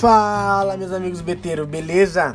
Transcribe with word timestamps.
Fala, 0.00 0.78
meus 0.78 0.92
amigos 0.92 1.20
beteiros, 1.20 1.68
beleza? 1.68 2.34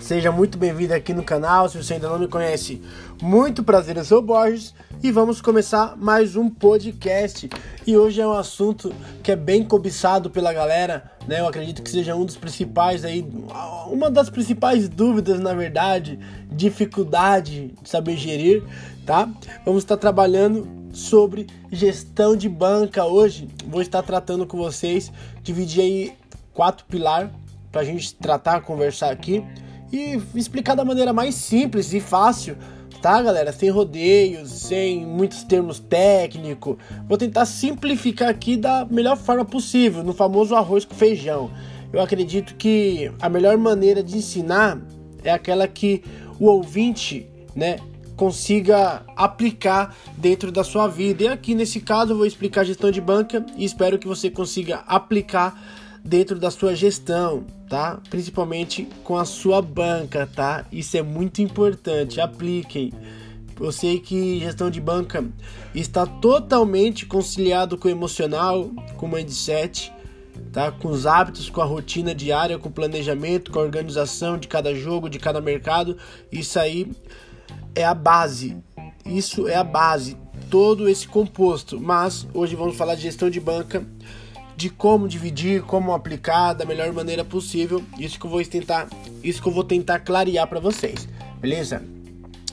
Seja 0.00 0.30
muito 0.30 0.56
bem-vindo 0.56 0.94
aqui 0.94 1.12
no 1.12 1.24
canal. 1.24 1.68
Se 1.68 1.76
você 1.76 1.94
ainda 1.94 2.08
não 2.08 2.18
me 2.18 2.28
conhece, 2.28 2.80
muito 3.20 3.64
prazer, 3.64 3.96
eu 3.96 4.04
sou 4.04 4.18
o 4.18 4.22
Borges 4.22 4.72
e 5.02 5.10
vamos 5.10 5.40
começar 5.40 5.96
mais 5.96 6.36
um 6.36 6.48
podcast. 6.48 7.50
E 7.84 7.96
hoje 7.96 8.20
é 8.20 8.26
um 8.26 8.32
assunto 8.32 8.94
que 9.22 9.32
é 9.32 9.36
bem 9.36 9.64
cobiçado 9.64 10.30
pela 10.30 10.52
galera, 10.52 11.10
né? 11.26 11.40
Eu 11.40 11.48
acredito 11.48 11.82
que 11.82 11.90
seja 11.90 12.14
um 12.14 12.24
dos 12.24 12.36
principais 12.36 13.04
aí, 13.04 13.26
uma 13.90 14.10
das 14.10 14.30
principais 14.30 14.88
dúvidas, 14.88 15.40
na 15.40 15.54
verdade, 15.54 16.18
dificuldade 16.50 17.74
de 17.82 17.88
saber 17.88 18.16
gerir, 18.16 18.62
tá? 19.04 19.28
Vamos 19.64 19.82
estar 19.82 19.96
trabalhando 19.96 20.68
sobre 20.92 21.46
gestão 21.70 22.36
de 22.36 22.48
banca 22.48 23.04
hoje. 23.04 23.48
Vou 23.66 23.82
estar 23.82 24.02
tratando 24.02 24.46
com 24.46 24.56
vocês, 24.56 25.12
dividir 25.42 25.82
aí 25.82 26.12
quatro 26.54 26.84
pilares 26.86 27.30
para 27.70 27.82
a 27.82 27.84
gente 27.84 28.14
tratar, 28.14 28.62
conversar 28.62 29.10
aqui 29.10 29.44
e 29.92 30.20
explicar 30.34 30.74
da 30.74 30.84
maneira 30.84 31.12
mais 31.12 31.34
simples 31.34 31.92
e 31.92 32.00
fácil, 32.00 32.56
tá, 33.06 33.22
galera? 33.22 33.52
Sem 33.52 33.70
rodeios, 33.70 34.50
sem 34.50 35.06
muitos 35.06 35.44
termos 35.44 35.78
técnicos. 35.78 36.76
Vou 37.08 37.16
tentar 37.16 37.46
simplificar 37.46 38.28
aqui 38.28 38.56
da 38.56 38.84
melhor 38.84 39.16
forma 39.16 39.44
possível, 39.44 40.02
no 40.02 40.12
famoso 40.12 40.56
arroz 40.56 40.84
com 40.84 40.92
feijão. 40.92 41.48
Eu 41.92 42.00
acredito 42.00 42.56
que 42.56 43.12
a 43.22 43.28
melhor 43.28 43.56
maneira 43.58 44.02
de 44.02 44.16
ensinar 44.16 44.80
é 45.22 45.30
aquela 45.30 45.68
que 45.68 46.02
o 46.40 46.46
ouvinte, 46.46 47.30
né, 47.54 47.76
consiga 48.16 49.04
aplicar 49.14 49.94
dentro 50.18 50.50
da 50.50 50.64
sua 50.64 50.88
vida. 50.88 51.22
E 51.22 51.28
aqui 51.28 51.54
nesse 51.54 51.78
caso 51.78 52.10
eu 52.10 52.16
vou 52.16 52.26
explicar 52.26 52.64
gestão 52.64 52.90
de 52.90 53.00
banca 53.00 53.46
e 53.56 53.64
espero 53.64 54.00
que 54.00 54.08
você 54.08 54.28
consiga 54.28 54.78
aplicar 54.78 55.56
dentro 56.06 56.38
da 56.38 56.50
sua 56.50 56.74
gestão, 56.74 57.44
tá? 57.68 58.00
Principalmente 58.08 58.88
com 59.02 59.16
a 59.16 59.24
sua 59.24 59.60
banca, 59.60 60.26
tá? 60.26 60.64
Isso 60.70 60.96
é 60.96 61.02
muito 61.02 61.42
importante. 61.42 62.20
Apliquem. 62.20 62.92
Eu 63.58 63.72
sei 63.72 63.98
que 63.98 64.38
gestão 64.38 64.70
de 64.70 64.80
banca 64.80 65.24
está 65.74 66.06
totalmente 66.06 67.06
conciliado 67.06 67.76
com 67.76 67.88
o 67.88 67.90
emocional, 67.90 68.70
com 68.96 69.06
o 69.06 69.08
mindset, 69.08 69.92
tá? 70.52 70.70
Com 70.70 70.88
os 70.88 71.06
hábitos, 71.06 71.50
com 71.50 71.60
a 71.60 71.64
rotina 71.64 72.14
diária, 72.14 72.58
com 72.58 72.68
o 72.68 72.72
planejamento, 72.72 73.50
com 73.50 73.58
a 73.58 73.62
organização 73.62 74.38
de 74.38 74.46
cada 74.46 74.74
jogo, 74.74 75.10
de 75.10 75.18
cada 75.18 75.40
mercado. 75.40 75.96
Isso 76.30 76.58
aí 76.58 76.92
é 77.74 77.84
a 77.84 77.94
base. 77.94 78.56
Isso 79.04 79.48
é 79.48 79.56
a 79.56 79.64
base, 79.64 80.16
todo 80.50 80.88
esse 80.88 81.08
composto. 81.08 81.80
Mas 81.80 82.28
hoje 82.32 82.54
vamos 82.54 82.76
falar 82.76 82.94
de 82.94 83.02
gestão 83.02 83.28
de 83.28 83.40
banca 83.40 83.84
de 84.56 84.70
como 84.70 85.06
dividir, 85.06 85.62
como 85.62 85.92
aplicar 85.92 86.54
da 86.54 86.64
melhor 86.64 86.92
maneira 86.92 87.24
possível. 87.24 87.82
Isso 87.98 88.18
que 88.18 88.26
eu 88.26 88.30
vou 88.30 88.42
tentar, 88.44 88.88
isso 89.22 89.42
que 89.42 89.48
eu 89.48 89.52
vou 89.52 89.62
tentar 89.62 90.00
clarear 90.00 90.48
para 90.48 90.58
vocês, 90.58 91.06
beleza? 91.40 91.82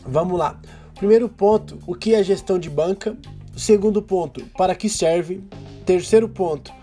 Vamos 0.05 0.37
lá. 0.37 0.59
Primeiro 0.95 1.29
ponto, 1.29 1.79
o 1.87 1.95
que 1.95 2.13
é 2.13 2.21
gestão 2.21 2.59
de 2.59 2.69
banca? 2.69 3.17
Segundo 3.55 4.01
ponto, 4.01 4.43
para 4.57 4.75
que 4.75 4.89
serve? 4.89 5.41
Terceiro 5.85 6.27
ponto, 6.27 6.73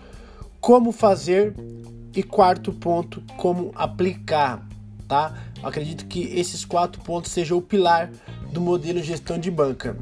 como 0.59 0.91
fazer? 0.91 1.53
E 2.13 2.21
quarto 2.21 2.73
ponto, 2.73 3.23
como 3.37 3.71
aplicar, 3.73 4.67
tá? 5.07 5.33
Acredito 5.63 6.05
que 6.07 6.23
esses 6.37 6.65
quatro 6.65 7.01
pontos 7.01 7.31
sejam 7.31 7.57
o 7.57 7.61
pilar 7.61 8.11
do 8.51 8.59
modelo 8.59 8.99
de 8.99 9.07
gestão 9.07 9.37
de 9.37 9.49
banca, 9.49 9.97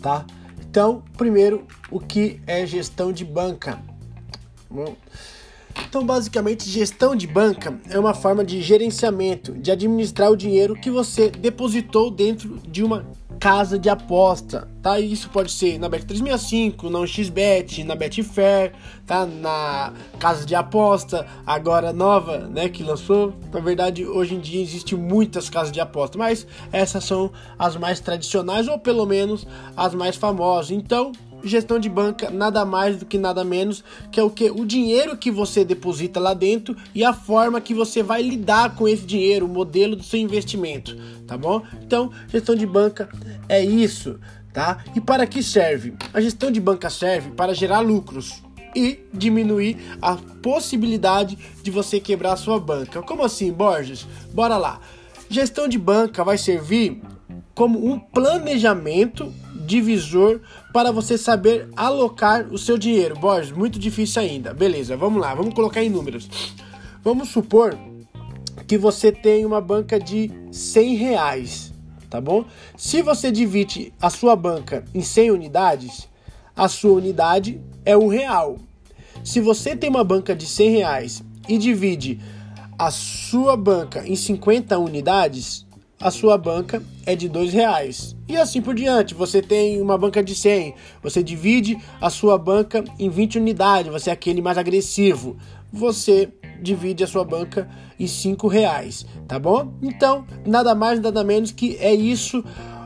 tá? 0.00 0.24
Então, 0.60 1.02
primeiro, 1.18 1.66
o 1.90 2.00
que 2.00 2.40
é 2.46 2.64
gestão 2.64 3.12
de 3.12 3.26
banca? 3.26 3.78
Então, 5.88 6.04
basicamente, 6.04 6.68
gestão 6.68 7.16
de 7.16 7.26
banca 7.26 7.78
é 7.88 7.98
uma 7.98 8.14
forma 8.14 8.44
de 8.44 8.60
gerenciamento, 8.60 9.52
de 9.52 9.70
administrar 9.70 10.30
o 10.30 10.36
dinheiro 10.36 10.74
que 10.74 10.90
você 10.90 11.30
depositou 11.30 12.10
dentro 12.10 12.58
de 12.68 12.82
uma 12.82 13.06
casa 13.42 13.76
de 13.76 13.88
aposta, 13.88 14.68
tá? 14.80 15.00
Isso 15.00 15.28
pode 15.28 15.50
ser 15.50 15.76
na 15.76 15.90
Bet365, 15.90 16.88
na 16.88 17.04
XBet, 17.04 17.82
na 17.82 17.96
Betfair, 17.96 18.72
tá? 19.04 19.26
Na 19.26 19.92
casa 20.20 20.46
de 20.46 20.54
aposta, 20.54 21.26
agora 21.44 21.92
nova, 21.92 22.38
né, 22.38 22.68
que 22.68 22.84
lançou. 22.84 23.34
Na 23.52 23.58
verdade, 23.58 24.06
hoje 24.06 24.36
em 24.36 24.40
dia 24.40 24.62
existe 24.62 24.94
muitas 24.94 25.50
casas 25.50 25.72
de 25.72 25.80
aposta, 25.80 26.16
mas 26.16 26.46
essas 26.70 27.02
são 27.02 27.32
as 27.58 27.76
mais 27.76 27.98
tradicionais 27.98 28.68
ou 28.68 28.78
pelo 28.78 29.04
menos 29.06 29.44
as 29.76 29.92
mais 29.92 30.14
famosas. 30.14 30.70
Então, 30.70 31.10
gestão 31.44 31.78
de 31.78 31.88
banca 31.88 32.30
nada 32.30 32.64
mais 32.64 32.96
do 32.96 33.06
que 33.06 33.18
nada 33.18 33.44
menos 33.44 33.84
que 34.10 34.18
é 34.18 34.22
o 34.22 34.30
que 34.30 34.50
o 34.50 34.64
dinheiro 34.64 35.16
que 35.16 35.30
você 35.30 35.64
deposita 35.64 36.20
lá 36.20 36.34
dentro 36.34 36.76
e 36.94 37.04
a 37.04 37.12
forma 37.12 37.60
que 37.60 37.74
você 37.74 38.02
vai 38.02 38.22
lidar 38.22 38.74
com 38.74 38.88
esse 38.88 39.04
dinheiro, 39.04 39.46
o 39.46 39.48
modelo 39.48 39.96
do 39.96 40.02
seu 40.02 40.20
investimento, 40.20 40.96
tá 41.26 41.36
bom? 41.36 41.62
Então, 41.82 42.10
gestão 42.28 42.54
de 42.54 42.66
banca 42.66 43.08
é 43.48 43.64
isso, 43.64 44.18
tá? 44.52 44.84
E 44.94 45.00
para 45.00 45.26
que 45.26 45.42
serve? 45.42 45.94
A 46.12 46.20
gestão 46.20 46.50
de 46.50 46.60
banca 46.60 46.90
serve 46.90 47.30
para 47.30 47.54
gerar 47.54 47.80
lucros 47.80 48.42
e 48.74 49.00
diminuir 49.12 49.76
a 50.00 50.16
possibilidade 50.42 51.38
de 51.62 51.70
você 51.70 52.00
quebrar 52.00 52.36
sua 52.36 52.58
banca. 52.58 53.02
Como 53.02 53.22
assim, 53.22 53.52
Borges? 53.52 54.06
Bora 54.32 54.56
lá. 54.56 54.80
Gestão 55.28 55.68
de 55.68 55.78
banca 55.78 56.24
vai 56.24 56.36
servir 56.36 57.00
como 57.54 57.84
um 57.86 57.98
planejamento 57.98 59.32
divisor 59.66 60.40
para 60.72 60.90
você 60.90 61.16
saber 61.16 61.68
alocar 61.76 62.46
o 62.52 62.58
seu 62.58 62.76
dinheiro. 62.78 63.18
Borges, 63.18 63.52
muito 63.52 63.78
difícil 63.78 64.22
ainda. 64.22 64.52
Beleza, 64.54 64.96
vamos 64.96 65.20
lá, 65.20 65.34
vamos 65.34 65.54
colocar 65.54 65.82
em 65.82 65.90
números. 65.90 66.28
Vamos 67.02 67.28
supor 67.28 67.76
que 68.66 68.78
você 68.78 69.12
tem 69.12 69.44
uma 69.44 69.60
banca 69.60 69.98
de 69.98 70.30
100 70.50 70.94
reais, 70.96 71.72
tá 72.08 72.20
bom? 72.20 72.44
Se 72.76 73.02
você 73.02 73.30
divide 73.30 73.92
a 74.00 74.08
sua 74.08 74.34
banca 74.34 74.84
em 74.94 75.02
100 75.02 75.30
unidades, 75.30 76.08
a 76.56 76.68
sua 76.68 76.92
unidade 76.92 77.60
é 77.84 77.96
um 77.96 78.08
real. 78.08 78.58
Se 79.24 79.40
você 79.40 79.76
tem 79.76 79.90
uma 79.90 80.04
banca 80.04 80.34
de 80.34 80.46
100 80.46 80.70
reais 80.70 81.22
e 81.48 81.58
divide 81.58 82.20
a 82.78 82.90
sua 82.90 83.56
banca 83.56 84.06
em 84.06 84.16
50 84.16 84.78
unidades, 84.78 85.66
a 86.02 86.10
sua 86.10 86.36
banca 86.36 86.82
é 87.06 87.14
de 87.14 87.28
dois 87.28 87.52
reais. 87.52 88.16
E 88.28 88.36
assim 88.36 88.60
por 88.60 88.74
diante, 88.74 89.14
você 89.14 89.40
tem 89.40 89.80
uma 89.80 89.96
banca 89.96 90.22
de 90.22 90.34
100, 90.34 90.74
você 91.02 91.22
divide 91.22 91.78
a 92.00 92.10
sua 92.10 92.36
banca 92.36 92.84
em 92.98 93.08
20 93.08 93.38
unidades, 93.38 93.92
você 93.92 94.10
é 94.10 94.12
aquele 94.12 94.42
mais 94.42 94.58
agressivo. 94.58 95.36
Você 95.72 96.28
divide 96.60 97.02
a 97.02 97.06
sua 97.06 97.24
banca 97.24 97.68
em 97.98 98.06
5 98.06 98.46
reais, 98.48 99.06
tá 99.26 99.38
bom? 99.38 99.72
Então, 99.80 100.26
nada 100.44 100.74
mais, 100.74 101.00
nada 101.00 101.24
menos 101.24 101.50
que 101.50 101.76
é 101.80 101.94
isso 101.94 102.44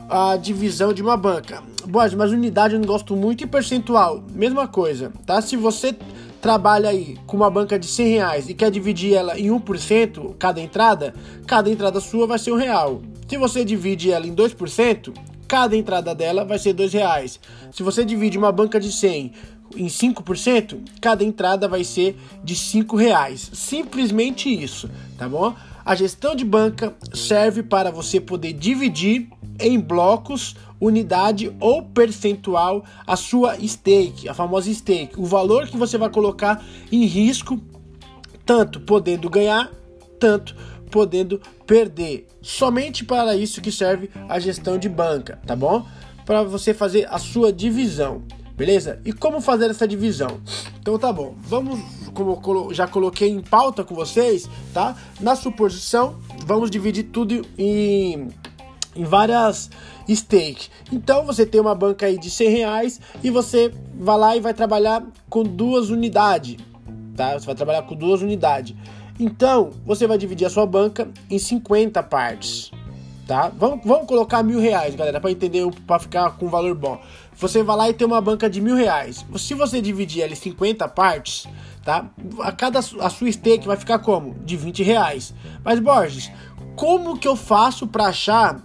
a 0.09 0.37
divisão 0.37 0.93
de 0.93 1.01
uma 1.01 1.17
banca. 1.17 1.61
Boas, 1.85 2.13
mas 2.13 2.31
unidade 2.31 2.75
eu 2.75 2.79
não 2.79 2.87
gosto 2.87 3.15
muito 3.15 3.43
e 3.43 3.47
percentual, 3.47 4.23
mesma 4.33 4.67
coisa, 4.67 5.11
tá? 5.25 5.41
Se 5.41 5.57
você 5.57 5.95
trabalha 6.41 6.89
aí 6.89 7.17
com 7.25 7.37
uma 7.37 7.49
banca 7.49 7.77
de 7.77 7.87
100 7.87 8.07
reais 8.07 8.49
e 8.49 8.53
quer 8.53 8.71
dividir 8.71 9.13
ela 9.13 9.39
em 9.39 9.47
1% 9.47 10.35
cada 10.37 10.61
entrada, 10.61 11.13
cada 11.45 11.69
entrada 11.69 11.99
sua 11.99 12.27
vai 12.27 12.39
ser 12.39 12.51
um 12.51 12.57
real. 12.57 13.01
Se 13.27 13.37
você 13.37 13.65
divide 13.65 14.11
ela 14.11 14.25
em 14.25 14.33
2%, 14.33 15.13
cada 15.47 15.75
entrada 15.75 16.13
dela 16.13 16.45
vai 16.45 16.59
ser 16.59 16.73
dois 16.73 16.93
reais. 16.93 17.39
Se 17.71 17.83
você 17.83 18.03
divide 18.03 18.37
uma 18.37 18.51
banca 18.51 18.79
de 18.79 18.91
100 18.91 19.31
em 19.75 19.87
5%, 19.87 20.79
cada 21.01 21.23
entrada 21.23 21.67
vai 21.67 21.83
ser 21.83 22.17
de 22.43 22.55
5 22.55 22.95
reais. 22.95 23.49
Simplesmente 23.53 24.49
isso, 24.49 24.89
tá 25.17 25.27
bom? 25.27 25.53
A 25.83 25.95
gestão 25.95 26.35
de 26.35 26.43
banca 26.43 26.93
serve 27.13 27.63
para 27.63 27.91
você 27.91 28.19
poder 28.19 28.53
dividir 28.53 29.29
em 29.59 29.79
blocos, 29.79 30.55
unidade 30.79 31.55
ou 31.59 31.83
percentual 31.83 32.83
a 33.05 33.15
sua 33.15 33.55
stake, 33.59 34.29
a 34.29 34.33
famosa 34.33 34.73
stake, 34.73 35.19
o 35.19 35.25
valor 35.25 35.67
que 35.67 35.77
você 35.77 35.97
vai 35.97 36.09
colocar 36.09 36.63
em 36.91 37.05
risco, 37.05 37.59
tanto 38.45 38.79
podendo 38.79 39.29
ganhar, 39.29 39.71
tanto 40.19 40.55
podendo 40.89 41.41
perder. 41.65 42.27
Somente 42.41 43.03
para 43.03 43.35
isso 43.35 43.61
que 43.61 43.71
serve 43.71 44.09
a 44.29 44.39
gestão 44.39 44.77
de 44.77 44.87
banca, 44.87 45.39
tá 45.45 45.55
bom? 45.55 45.85
Para 46.25 46.43
você 46.43 46.73
fazer 46.73 47.07
a 47.09 47.17
sua 47.17 47.51
divisão, 47.51 48.23
beleza? 48.55 49.01
E 49.05 49.13
como 49.13 49.41
fazer 49.41 49.69
essa 49.69 49.87
divisão? 49.87 50.39
Então 50.79 50.97
tá 50.97 51.11
bom, 51.11 51.35
vamos, 51.39 51.79
como 52.13 52.73
já 52.73 52.87
coloquei 52.87 53.29
em 53.29 53.41
pauta 53.41 53.83
com 53.83 53.95
vocês, 53.95 54.49
tá? 54.73 54.95
Na 55.19 55.35
suposição, 55.35 56.19
vamos 56.45 56.71
dividir 56.71 57.03
tudo 57.03 57.45
em 57.57 58.29
em 58.97 59.03
várias 59.03 59.69
stakes. 60.09 60.69
Então 60.91 61.25
você 61.25 61.45
tem 61.45 61.61
uma 61.61 61.75
banca 61.75 62.05
aí 62.05 62.17
de 62.17 62.29
100 62.29 62.49
reais 62.49 63.01
e 63.23 63.29
você 63.29 63.71
vai 63.93 64.17
lá 64.17 64.35
e 64.35 64.39
vai 64.39 64.53
trabalhar 64.53 65.03
com 65.29 65.43
duas 65.43 65.89
unidades, 65.89 66.57
tá? 67.15 67.33
Você 67.37 67.45
vai 67.45 67.55
trabalhar 67.55 67.83
com 67.83 67.95
duas 67.95 68.21
unidades. 68.21 68.75
Então 69.19 69.71
você 69.85 70.07
vai 70.07 70.17
dividir 70.17 70.45
a 70.45 70.49
sua 70.49 70.65
banca 70.65 71.07
em 71.29 71.39
50 71.39 72.01
partes, 72.03 72.71
tá? 73.27 73.51
Vamos, 73.57 73.81
vamos 73.85 74.07
colocar 74.07 74.43
mil 74.43 74.59
reais, 74.59 74.95
galera, 74.95 75.19
para 75.19 75.31
entender, 75.31 75.65
para 75.85 75.99
ficar 75.99 76.37
com 76.37 76.45
um 76.45 76.49
valor 76.49 76.75
bom. 76.75 76.99
você 77.35 77.63
vai 77.63 77.75
lá 77.75 77.89
e 77.89 77.93
tem 77.93 78.05
uma 78.05 78.21
banca 78.21 78.49
de 78.49 78.61
mil 78.61 78.75
reais. 78.75 79.25
Se 79.37 79.53
você 79.53 79.81
dividir 79.81 80.23
ela 80.23 80.33
em 80.33 80.35
50 80.35 80.87
partes, 80.89 81.47
tá? 81.83 82.05
A 82.41 82.51
cada 82.51 82.79
a 82.79 83.09
sua 83.09 83.31
stake 83.31 83.65
vai 83.65 83.77
ficar 83.77 83.99
como? 83.99 84.35
De 84.45 84.55
20 84.55 84.83
reais. 84.83 85.33
Mas 85.63 85.79
Borges, 85.79 86.31
como 86.77 87.17
que 87.17 87.27
eu 87.27 87.35
faço 87.35 87.87
para 87.87 88.05
achar 88.05 88.61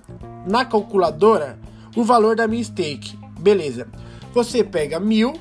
na 0.47 0.67
calculadora 0.67 1.59
o 1.97 2.05
valor 2.05 2.37
da 2.37 2.47
minha 2.47 2.63
stake? 2.63 3.19
Beleza. 3.41 3.89
Você 4.35 4.63
pega 4.63 5.01
mil, 5.01 5.33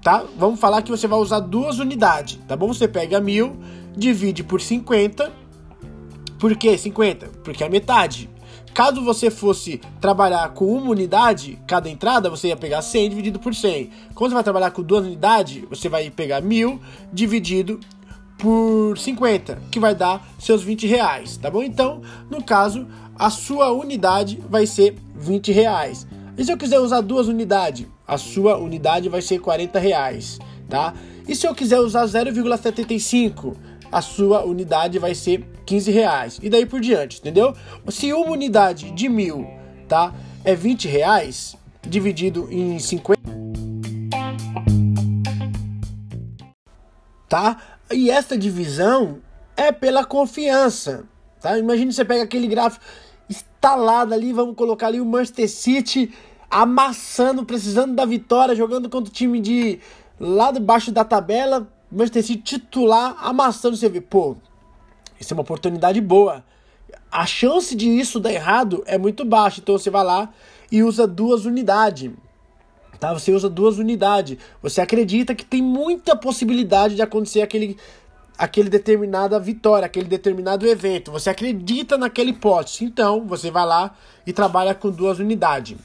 tá? 0.00 0.24
Vamos 0.38 0.60
falar 0.60 0.82
que 0.82 0.92
você 0.92 1.08
vai 1.08 1.18
usar 1.18 1.40
duas 1.40 1.80
unidades, 1.80 2.38
tá 2.46 2.56
bom? 2.56 2.68
Você 2.68 2.86
pega 2.86 3.20
mil, 3.20 3.56
divide 3.96 4.44
por 4.44 4.60
50. 4.60 5.30
Por 6.38 6.56
que 6.56 6.78
50? 6.78 7.26
Porque 7.42 7.64
é 7.64 7.68
metade. 7.68 8.30
Caso 8.72 9.02
você 9.02 9.28
fosse 9.28 9.80
trabalhar 10.00 10.48
com 10.50 10.66
uma 10.66 10.90
unidade, 10.92 11.58
cada 11.66 11.90
entrada, 11.90 12.30
você 12.30 12.48
ia 12.48 12.56
pegar 12.56 12.80
100 12.80 13.10
dividido 13.10 13.40
por 13.40 13.52
100. 13.52 13.90
Quando 14.14 14.30
você 14.30 14.34
vai 14.34 14.44
trabalhar 14.44 14.70
com 14.70 14.82
duas 14.82 15.04
unidades, 15.04 15.64
você 15.68 15.88
vai 15.88 16.08
pegar 16.10 16.40
1000 16.40 16.80
dividido 17.12 17.80
por 18.40 18.98
50, 18.98 19.62
que 19.70 19.78
vai 19.78 19.94
dar 19.94 20.26
seus 20.38 20.62
20 20.62 20.86
reais, 20.86 21.36
tá 21.36 21.50
bom? 21.50 21.62
Então, 21.62 22.00
no 22.30 22.42
caso, 22.42 22.86
a 23.14 23.28
sua 23.28 23.70
unidade 23.70 24.42
vai 24.48 24.66
ser 24.66 24.96
20 25.14 25.52
reais. 25.52 26.06
E 26.36 26.44
se 26.44 26.50
eu 26.50 26.56
quiser 26.56 26.80
usar 26.80 27.02
duas 27.02 27.28
unidades, 27.28 27.86
a 28.06 28.16
sua 28.16 28.56
unidade 28.56 29.08
vai 29.08 29.20
ser 29.20 29.38
40 29.38 29.78
reais, 29.78 30.38
tá? 30.68 30.94
E 31.28 31.36
se 31.36 31.46
eu 31.46 31.54
quiser 31.54 31.80
usar 31.80 32.06
0,75, 32.06 33.54
a 33.92 34.00
sua 34.00 34.44
unidade 34.44 34.98
vai 34.98 35.14
ser 35.14 35.44
15 35.66 35.90
reais. 35.90 36.40
E 36.42 36.48
daí 36.48 36.64
por 36.64 36.80
diante, 36.80 37.18
entendeu? 37.18 37.54
Se 37.88 38.12
uma 38.12 38.30
unidade 38.30 38.90
de 38.92 39.08
mil, 39.08 39.46
tá? 39.86 40.14
É 40.42 40.54
20 40.54 40.88
reais, 40.88 41.56
dividido 41.86 42.48
em 42.50 42.78
50. 42.78 43.20
Tá? 47.28 47.58
E 47.92 48.10
esta 48.10 48.38
divisão 48.38 49.20
é 49.56 49.72
pela 49.72 50.04
confiança, 50.04 51.04
tá? 51.40 51.58
Imagine 51.58 51.92
você 51.92 52.04
pega 52.04 52.22
aquele 52.22 52.46
gráfico 52.46 52.84
instalado 53.28 54.14
ali, 54.14 54.32
vamos 54.32 54.54
colocar 54.54 54.86
ali 54.86 55.00
o 55.00 55.04
Manchester 55.04 55.50
City 55.50 56.14
amassando, 56.48 57.44
precisando 57.44 57.94
da 57.94 58.04
vitória, 58.04 58.54
jogando 58.54 58.88
contra 58.88 59.10
o 59.10 59.14
time 59.14 59.40
de 59.40 59.80
lá 60.18 60.52
debaixo 60.52 60.92
da 60.92 61.04
tabela, 61.04 61.68
Manchester 61.90 62.24
City 62.24 62.42
titular 62.42 63.16
amassando, 63.20 63.76
você 63.76 63.88
vê, 63.88 64.00
pô, 64.00 64.36
isso 65.18 65.32
é 65.32 65.36
uma 65.36 65.42
oportunidade 65.42 66.00
boa. 66.00 66.44
A 67.10 67.26
chance 67.26 67.74
de 67.74 67.88
isso 67.88 68.20
dar 68.20 68.32
errado 68.32 68.84
é 68.86 68.96
muito 68.96 69.24
baixa, 69.24 69.60
então 69.60 69.76
você 69.76 69.90
vai 69.90 70.04
lá 70.04 70.32
e 70.70 70.82
usa 70.82 71.06
duas 71.06 71.44
unidades. 71.44 72.10
Tá? 72.98 73.12
Você 73.14 73.32
usa 73.32 73.48
duas 73.48 73.78
unidades. 73.78 74.38
Você 74.62 74.80
acredita 74.80 75.34
que 75.34 75.44
tem 75.44 75.62
muita 75.62 76.16
possibilidade 76.16 76.94
de 76.94 77.02
acontecer 77.02 77.42
aquele 77.42 77.76
aquele 78.36 78.70
determinada 78.70 79.38
vitória, 79.38 79.84
aquele 79.84 80.08
determinado 80.08 80.66
evento. 80.66 81.12
Você 81.12 81.28
acredita 81.28 81.98
naquele 81.98 82.30
hipótese. 82.30 82.84
Então, 82.86 83.26
você 83.26 83.50
vai 83.50 83.66
lá 83.66 83.94
e 84.26 84.32
trabalha 84.32 84.74
com 84.74 84.90
duas 84.90 85.18
unidades. 85.18 85.76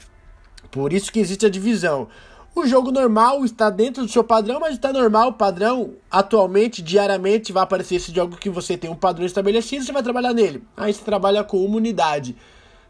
Por 0.70 0.90
isso 0.90 1.12
que 1.12 1.20
existe 1.20 1.44
a 1.44 1.50
divisão. 1.50 2.08
O 2.54 2.66
jogo 2.66 2.90
normal 2.90 3.44
está 3.44 3.68
dentro 3.68 4.02
do 4.02 4.10
seu 4.10 4.24
padrão, 4.24 4.58
mas 4.58 4.72
está 4.72 4.90
normal. 4.90 5.28
O 5.28 5.32
padrão, 5.34 5.92
atualmente, 6.10 6.80
diariamente, 6.80 7.52
vai 7.52 7.62
aparecer 7.62 7.96
esse 7.96 8.10
jogo 8.10 8.38
que 8.38 8.48
você 8.48 8.78
tem 8.78 8.88
um 8.88 8.96
padrão 8.96 9.26
estabelecido, 9.26 9.84
você 9.84 9.92
vai 9.92 10.02
trabalhar 10.02 10.32
nele. 10.32 10.62
Aí 10.74 10.94
você 10.94 11.04
trabalha 11.04 11.44
com 11.44 11.62
uma 11.62 11.76
unidade, 11.76 12.34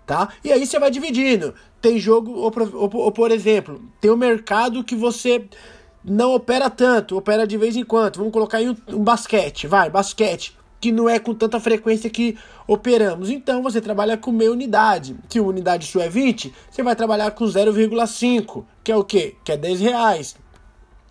tá? 0.06 0.28
E 0.44 0.52
aí 0.52 0.64
você 0.64 0.78
vai 0.78 0.90
dividindo. 0.90 1.54
Tem 1.82 1.98
jogo, 1.98 2.32
ou, 2.32 2.52
ou, 2.74 2.90
ou 2.94 3.12
por 3.12 3.30
exemplo, 3.30 3.82
tem 4.00 4.10
um 4.10 4.16
mercado 4.16 4.84
que 4.84 4.94
você 4.94 5.44
não 6.04 6.34
opera 6.34 6.70
tanto, 6.70 7.16
opera 7.16 7.46
de 7.46 7.56
vez 7.56 7.76
em 7.76 7.84
quando. 7.84 8.18
Vamos 8.18 8.32
colocar 8.32 8.58
aí 8.58 8.70
um, 8.70 8.76
um 8.88 9.02
basquete, 9.02 9.66
vai, 9.66 9.90
basquete 9.90 10.56
que 10.78 10.92
não 10.92 11.08
é 11.08 11.18
com 11.18 11.34
tanta 11.34 11.58
frequência 11.58 12.08
que 12.08 12.36
operamos. 12.66 13.30
Então 13.30 13.62
você 13.62 13.80
trabalha 13.80 14.16
com 14.16 14.30
meia 14.30 14.52
unidade. 14.52 15.16
Se 15.28 15.40
uma 15.40 15.48
unidade 15.48 15.86
sua 15.86 16.04
é 16.04 16.08
20, 16.08 16.52
você 16.70 16.82
vai 16.82 16.94
trabalhar 16.94 17.30
com 17.30 17.44
0,5, 17.44 18.64
que 18.84 18.92
é 18.92 18.96
o 18.96 19.02
quê? 19.02 19.34
Que 19.42 19.52
é 19.52 19.56
10 19.56 19.80
reais. 19.80 20.36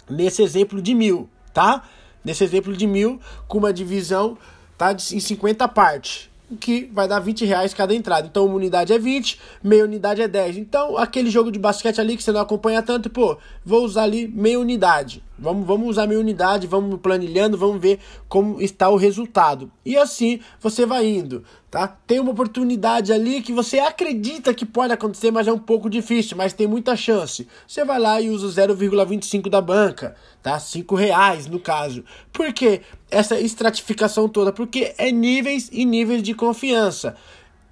Nesse 0.10 0.44
exemplo 0.44 0.82
de 0.82 0.94
mil, 0.94 1.28
tá? 1.54 1.84
Nesse 2.24 2.44
exemplo 2.44 2.78
de 2.78 2.86
mil, 2.86 3.20
com 3.48 3.58
uma 3.58 3.74
divisão 3.74 4.38
tá, 4.78 4.94
em 4.94 5.20
50 5.20 5.68
partes 5.68 6.30
que 6.56 6.90
vai 6.94 7.08
dar 7.08 7.20
20 7.20 7.46
reais 7.46 7.74
cada 7.74 7.94
entrada. 7.94 8.28
Então, 8.28 8.46
uma 8.46 8.56
unidade 8.56 8.94
é 8.94 9.00
20, 9.00 9.40
meia 9.64 9.84
unidade 9.84 10.22
é 10.22 10.28
10. 10.28 10.58
Então, 10.58 10.98
aquele 10.98 11.30
jogo 11.30 11.52
de 11.52 11.60
basquete 11.60 12.00
ali 12.00 12.16
que 12.16 12.24
você 12.24 12.32
não 12.32 12.42
acompanha 12.42 12.82
tanto, 12.82 13.10
pô, 13.10 13.38
vou 13.66 13.84
usar 13.84 14.04
ali 14.04 14.28
meia 14.28 14.60
unidade. 14.60 15.24
Vamos, 15.38 15.68
vamos 15.68 15.90
usar 15.90 16.08
meia 16.08 16.20
unidade, 16.20 16.66
vamos 16.66 17.00
planilhando, 17.00 17.58
vamos 17.58 17.82
ver 17.82 18.00
como 18.30 18.62
está 18.62 18.90
o 18.90 18.96
resultado. 18.96 19.70
E 19.86 19.98
assim 19.98 20.40
você 20.62 20.86
vai 20.86 21.06
indo, 21.06 21.44
tá? 21.70 21.88
Tem 22.08 22.20
uma 22.20 22.32
oportunidade 22.32 23.12
ali 23.12 23.42
que 23.42 23.52
você 23.52 23.80
acredita 23.80 24.54
que 24.54 24.66
pode 24.66 24.94
acontecer, 24.94 25.32
mas 25.32 25.48
é 25.48 25.52
um 25.52 25.60
pouco 25.60 25.90
difícil, 25.90 26.38
mas 26.38 26.54
tem 26.54 26.68
muita 26.68 26.96
chance. 26.96 27.48
Você 27.68 27.84
vai 27.84 28.00
lá 28.00 28.22
e 28.22 28.30
usa 28.30 28.68
0,25 28.68 29.50
da 29.50 29.60
banca, 29.60 30.16
tá? 30.42 30.58
5 30.58 30.96
reais 30.96 31.48
no 31.48 31.60
caso. 31.60 32.04
Por 32.32 32.54
que 32.54 32.82
essa 33.12 33.40
estratificação 33.40 34.30
toda? 34.30 34.54
Porque 34.54 34.94
é 34.98 35.12
níveis 35.12 35.70
e 35.72 35.84
níveis 35.84 36.24
de 36.24 36.34
confiança 36.34 37.16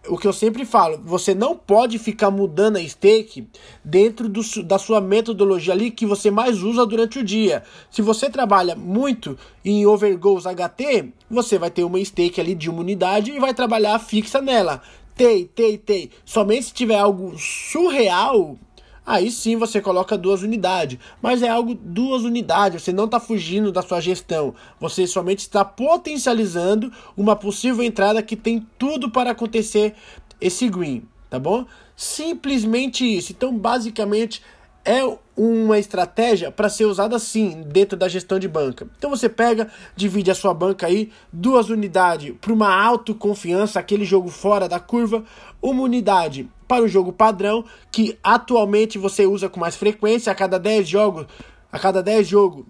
o 0.08 0.18
que 0.18 0.28
eu 0.28 0.34
sempre 0.34 0.66
falo, 0.66 1.00
você 1.04 1.34
não 1.34 1.56
pode 1.56 1.98
ficar 1.98 2.30
mudando 2.30 2.78
a 2.78 2.88
stake 2.88 3.48
dentro 3.84 4.28
do, 4.28 4.42
da 4.64 4.78
sua 4.78 5.00
metodologia 5.00 5.74
ali 5.74 5.92
que 5.92 6.06
você 6.06 6.30
mais 6.30 6.62
usa 6.62 6.86
durante 6.86 7.20
o 7.20 7.24
dia. 7.24 7.64
Se 7.90 8.02
você 8.02 8.30
trabalha 8.30 8.76
muito 8.76 9.38
em 9.64 9.86
overgoes 9.86 10.44
HT, 10.46 11.14
você 11.30 11.58
vai 11.58 11.72
ter 11.72 11.84
uma 11.84 12.04
stake 12.04 12.42
ali 12.42 12.54
de 12.54 12.70
uma 12.70 12.82
unidade 12.82 13.32
e 13.32 13.40
vai 13.40 13.54
trabalhar 13.54 13.98
fixa 14.00 14.42
nela. 14.42 14.82
Tei, 15.16 15.46
tei, 15.46 15.78
tei. 15.78 16.10
Somente 16.26 16.66
se 16.66 16.74
tiver 16.74 16.98
algo 16.98 17.38
surreal, 17.38 18.58
aí 19.06 19.30
sim 19.32 19.56
você 19.56 19.82
coloca 19.82 20.18
duas 20.18 20.42
unidades. 20.42 20.98
Mas 21.22 21.42
é 21.42 21.50
algo 21.50 21.76
duas 21.76 22.24
unidades, 22.24 22.84
você 22.84 22.94
não 22.94 23.06
está 23.06 23.20
fugindo 23.20 23.72
da 23.72 23.82
sua 23.82 24.00
gestão. 24.00 24.54
Você 24.80 25.06
somente 25.08 25.40
está 25.40 25.64
potencializando 25.66 26.92
uma 27.16 27.36
possível 27.36 27.84
entrada 27.84 28.22
que 28.22 28.36
tem 28.36 28.66
tudo 28.78 29.10
para 29.10 29.32
acontecer 29.32 29.96
esse 30.40 30.68
green, 30.70 31.04
tá 31.30 31.40
bom? 31.40 31.66
Simplesmente 31.96 33.06
isso. 33.06 33.32
Então, 33.32 33.56
basicamente, 33.58 34.42
é 34.86 35.02
uma 35.36 35.80
estratégia 35.80 36.52
para 36.52 36.70
ser 36.70 36.86
usada 36.86 37.18
sim 37.18 37.64
dentro 37.66 37.98
da 37.98 38.08
gestão 38.08 38.38
de 38.38 38.48
banca. 38.48 38.88
Então 38.98 39.10
você 39.10 39.28
pega, 39.28 39.70
divide 39.96 40.30
a 40.30 40.36
sua 40.36 40.54
banca 40.54 40.86
aí, 40.88 41.12
duas 41.32 41.70
unidades 41.70 42.36
para 42.40 42.54
uma 42.54 42.74
autoconfiança, 42.74 43.80
aquele 43.80 44.06
jogo 44.06 44.30
fora 44.30 44.68
da 44.68 44.80
curva, 44.80 45.24
uma 45.62 45.82
unidade 45.82 46.48
para 46.68 46.84
o 46.84 46.88
jogo 46.88 47.12
padrão, 47.12 47.66
que 47.92 48.18
atualmente 48.24 48.98
você 48.98 49.26
usa 49.26 49.50
com 49.50 49.60
mais 49.60 49.76
frequência, 49.76 50.32
a 50.32 50.36
cada 50.36 50.60
10 50.60 50.88
jogos, 50.88 51.26
a 51.72 51.80
cada 51.80 52.04
10 52.04 52.28
jogos 52.28 52.66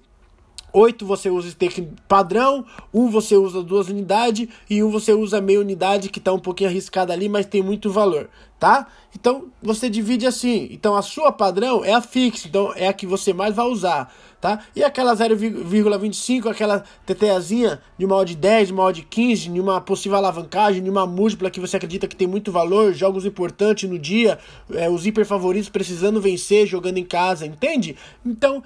8 0.74 1.06
você 1.06 1.30
usa 1.30 1.52
stake 1.52 1.88
padrão, 2.08 2.66
um 2.92 3.08
você 3.08 3.38
usa 3.38 3.62
duas 3.62 3.90
unidades 3.90 4.50
e 4.68 4.84
um 4.84 4.90
você 4.90 5.14
usa 5.14 5.40
meia 5.40 5.60
unidade 5.60 6.10
que 6.10 6.18
está 6.18 6.34
um 6.34 6.40
pouquinho 6.40 6.70
arriscada 6.72 7.14
ali, 7.14 7.30
mas 7.30 7.46
tem 7.46 7.62
muito 7.62 7.92
valor, 7.92 8.28
tá? 8.64 8.88
Então 9.14 9.48
você 9.62 9.90
divide 9.90 10.26
assim. 10.26 10.70
Então 10.72 10.96
a 10.96 11.02
sua 11.02 11.34
padrão 11.34 11.84
é 11.84 11.94
a 11.94 12.00
fixa, 12.00 12.48
então 12.48 12.72
é 12.78 12.88
a 12.88 12.94
que 12.94 13.06
você 13.06 13.34
mais 13.34 13.54
vai 13.54 13.66
usar, 13.66 14.10
tá? 14.40 14.62
E 14.74 14.82
aquela 14.82 15.14
0,25, 15.14 16.50
aquela 16.50 16.86
TTAzinha 17.06 17.82
de 17.98 18.06
uma 18.06 18.16
odd 18.16 18.34
10, 18.34 18.68
de 18.68 18.74
uma 18.74 18.84
odd 18.84 19.02
15, 19.02 19.50
de 19.50 19.60
uma 19.60 19.82
possível 19.82 20.18
alavancagem, 20.18 20.82
de 20.82 20.90
uma 20.90 21.06
múltipla 21.06 21.52
que 21.52 21.60
você 21.60 21.76
acredita 21.76 22.08
que 22.08 22.16
tem 22.16 22.26
muito 22.26 22.54
valor, 22.54 22.94
jogos 22.94 23.26
importantes 23.26 23.90
no 23.90 24.00
dia, 24.00 24.40
é, 24.72 24.90
os 24.90 25.06
hiper 25.06 25.26
favoritos 25.26 25.68
precisando 25.68 26.22
vencer, 26.22 26.66
jogando 26.66 27.00
em 27.00 27.06
casa, 27.06 27.46
entende? 27.46 27.98
Então 28.26 28.64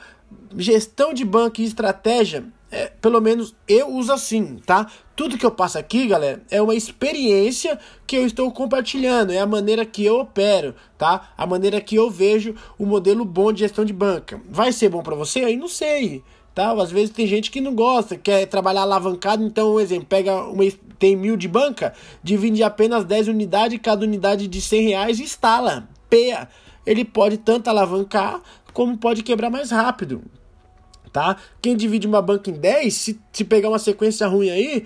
gestão 0.56 1.12
de 1.12 1.25
banco 1.25 1.60
e 1.60 1.63
estratégia, 1.63 2.46
é, 2.72 2.92
pelo 3.02 3.22
menos 3.22 3.56
eu 3.68 3.90
uso 3.90 4.12
assim, 4.12 4.58
tá? 4.66 4.88
Tudo 5.16 5.38
que 5.38 5.46
eu 5.46 5.52
passo 5.52 5.78
aqui, 5.78 6.08
galera, 6.08 6.42
é 6.52 6.62
uma 6.62 6.76
experiência 6.76 7.80
que 8.06 8.16
eu 8.16 8.26
estou 8.26 8.52
compartilhando, 8.52 9.32
é 9.32 9.40
a 9.40 9.46
maneira 9.46 9.86
que 9.86 10.06
eu 10.06 10.20
opero, 10.20 10.76
tá? 10.98 11.30
A 11.38 11.46
maneira 11.48 11.80
que 11.80 11.96
eu 11.96 12.10
vejo 12.10 12.56
o 12.78 12.86
modelo 12.86 13.24
bom 13.26 13.52
de 13.52 13.60
gestão 13.60 13.86
de 13.86 13.94
banca. 13.94 14.42
Vai 14.50 14.72
ser 14.72 14.90
bom 14.90 15.02
para 15.02 15.16
você? 15.16 15.40
Aí 15.40 15.56
não 15.56 15.68
sei, 15.68 16.24
tá? 16.54 16.72
Às 16.74 16.92
vezes 16.92 17.10
tem 17.10 17.26
gente 17.26 17.50
que 17.50 17.62
não 17.62 17.74
gosta, 17.74 18.18
quer 18.18 18.46
trabalhar 18.48 18.82
alavancado, 18.82 19.44
então, 19.44 19.76
um 19.76 19.80
exemplo, 19.80 20.06
pega 20.06 20.44
uma, 20.44 20.64
tem 21.00 21.16
mil 21.16 21.38
de 21.38 21.48
banca, 21.48 21.94
divide 22.22 22.64
apenas 22.64 23.06
10 23.06 23.30
unidades, 23.30 23.80
cada 23.82 24.06
unidade 24.06 24.48
de 24.48 24.62
100 24.62 24.82
reais 24.88 25.20
e 25.20 25.24
instala, 25.24 25.88
peia. 26.10 26.50
Ele 26.86 27.04
pode 27.04 27.38
tanto 27.38 27.70
alavancar 27.70 28.42
como 28.74 28.98
pode 28.98 29.24
quebrar 29.24 29.50
mais 29.50 29.72
rápido. 29.72 30.22
Tá? 31.18 31.36
Quem 31.60 31.76
divide 31.76 32.06
uma 32.06 32.22
banca 32.22 32.52
em 32.52 32.54
10, 32.54 32.94
se, 32.94 33.20
se 33.34 33.44
pegar 33.44 33.70
uma 33.70 33.80
sequência 33.80 34.28
ruim 34.28 34.52
aí, 34.52 34.86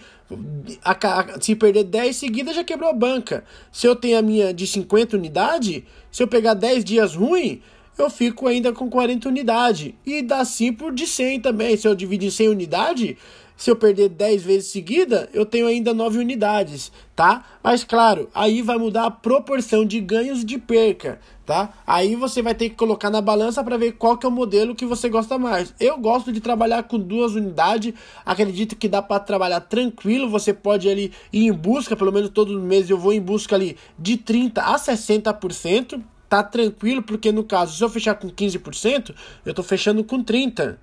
a, 0.81 0.91
a, 0.91 1.41
se 1.41 1.53
perder 1.57 1.83
10 1.83 2.15
seguidas 2.15 2.55
já 2.55 2.63
quebrou 2.63 2.89
a 2.89 2.93
banca. 2.93 3.43
Se 3.69 3.85
eu 3.85 3.97
tenho 3.97 4.17
a 4.17 4.21
minha 4.21 4.53
de 4.53 4.65
50 4.65 5.17
unidades, 5.17 5.83
se 6.09 6.23
eu 6.23 6.29
pegar 6.29 6.53
10 6.53 6.85
dias 6.85 7.15
ruim, 7.15 7.61
eu 7.97 8.09
fico 8.09 8.47
ainda 8.47 8.71
com 8.71 8.89
40 8.89 9.27
unidades. 9.27 9.93
E 10.05 10.21
dá 10.21 10.45
5 10.45 10.77
por 10.77 10.93
de 10.93 11.05
100 11.05 11.41
também. 11.41 11.75
Se 11.75 11.85
eu 11.85 11.93
dividir 11.93 12.31
100 12.31 12.47
unidades, 12.47 13.17
se 13.61 13.69
eu 13.69 13.75
perder 13.75 14.09
10 14.09 14.41
vezes 14.41 14.71
seguida, 14.71 15.29
eu 15.31 15.45
tenho 15.45 15.67
ainda 15.67 15.93
9 15.93 16.17
unidades, 16.17 16.91
tá? 17.15 17.45
Mas 17.63 17.83
claro, 17.83 18.27
aí 18.33 18.59
vai 18.63 18.75
mudar 18.75 19.05
a 19.05 19.11
proporção 19.11 19.85
de 19.85 19.99
ganhos 19.99 20.43
de 20.43 20.57
perca, 20.57 21.19
tá? 21.45 21.71
Aí 21.85 22.15
você 22.15 22.41
vai 22.41 22.55
ter 22.55 22.69
que 22.69 22.75
colocar 22.75 23.11
na 23.11 23.21
balança 23.21 23.63
para 23.63 23.77
ver 23.77 23.91
qual 23.91 24.17
que 24.17 24.25
é 24.25 24.29
o 24.29 24.31
modelo 24.31 24.73
que 24.73 24.83
você 24.83 25.09
gosta 25.09 25.37
mais. 25.37 25.75
Eu 25.79 25.95
gosto 25.99 26.31
de 26.31 26.41
trabalhar 26.41 26.81
com 26.81 26.97
duas 26.97 27.35
unidades, 27.35 27.93
acredito 28.25 28.75
que 28.75 28.87
dá 28.87 28.99
para 28.99 29.19
trabalhar 29.19 29.61
tranquilo, 29.61 30.27
você 30.27 30.55
pode 30.55 30.89
ali 30.89 31.11
ir 31.31 31.45
em 31.45 31.53
busca, 31.53 31.95
pelo 31.95 32.11
menos 32.11 32.31
todos 32.31 32.55
os 32.55 32.63
meses 32.63 32.89
eu 32.89 32.97
vou 32.97 33.13
em 33.13 33.21
busca 33.21 33.55
ali 33.55 33.77
de 33.95 34.17
30 34.17 34.59
a 34.59 34.75
60%, 34.75 36.01
tá 36.27 36.41
tranquilo, 36.41 37.03
porque 37.03 37.31
no 37.31 37.43
caso, 37.43 37.77
se 37.77 37.83
eu 37.83 37.89
fechar 37.89 38.15
com 38.15 38.27
15%, 38.27 39.13
eu 39.45 39.53
tô 39.53 39.61
fechando 39.61 40.03
com 40.03 40.23
30%. 40.23 40.77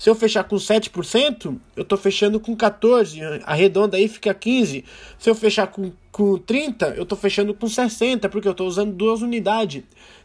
Se 0.00 0.08
eu 0.08 0.14
fechar 0.14 0.44
com 0.44 0.56
7%, 0.56 1.60
eu 1.76 1.82
estou 1.82 1.98
fechando 1.98 2.40
com 2.40 2.56
14%, 2.56 3.42
arredonda 3.44 3.98
aí 3.98 4.08
fica 4.08 4.34
15%. 4.34 4.82
Se 5.18 5.28
eu 5.28 5.34
fechar 5.34 5.66
com, 5.66 5.92
com 6.10 6.38
30%, 6.38 6.94
eu 6.96 7.02
estou 7.02 7.18
fechando 7.18 7.52
com 7.52 7.66
60%, 7.66 8.30
porque 8.30 8.48
eu 8.48 8.52
estou 8.52 8.66
usando 8.66 8.94
duas 8.94 9.20
unidades, 9.20 9.82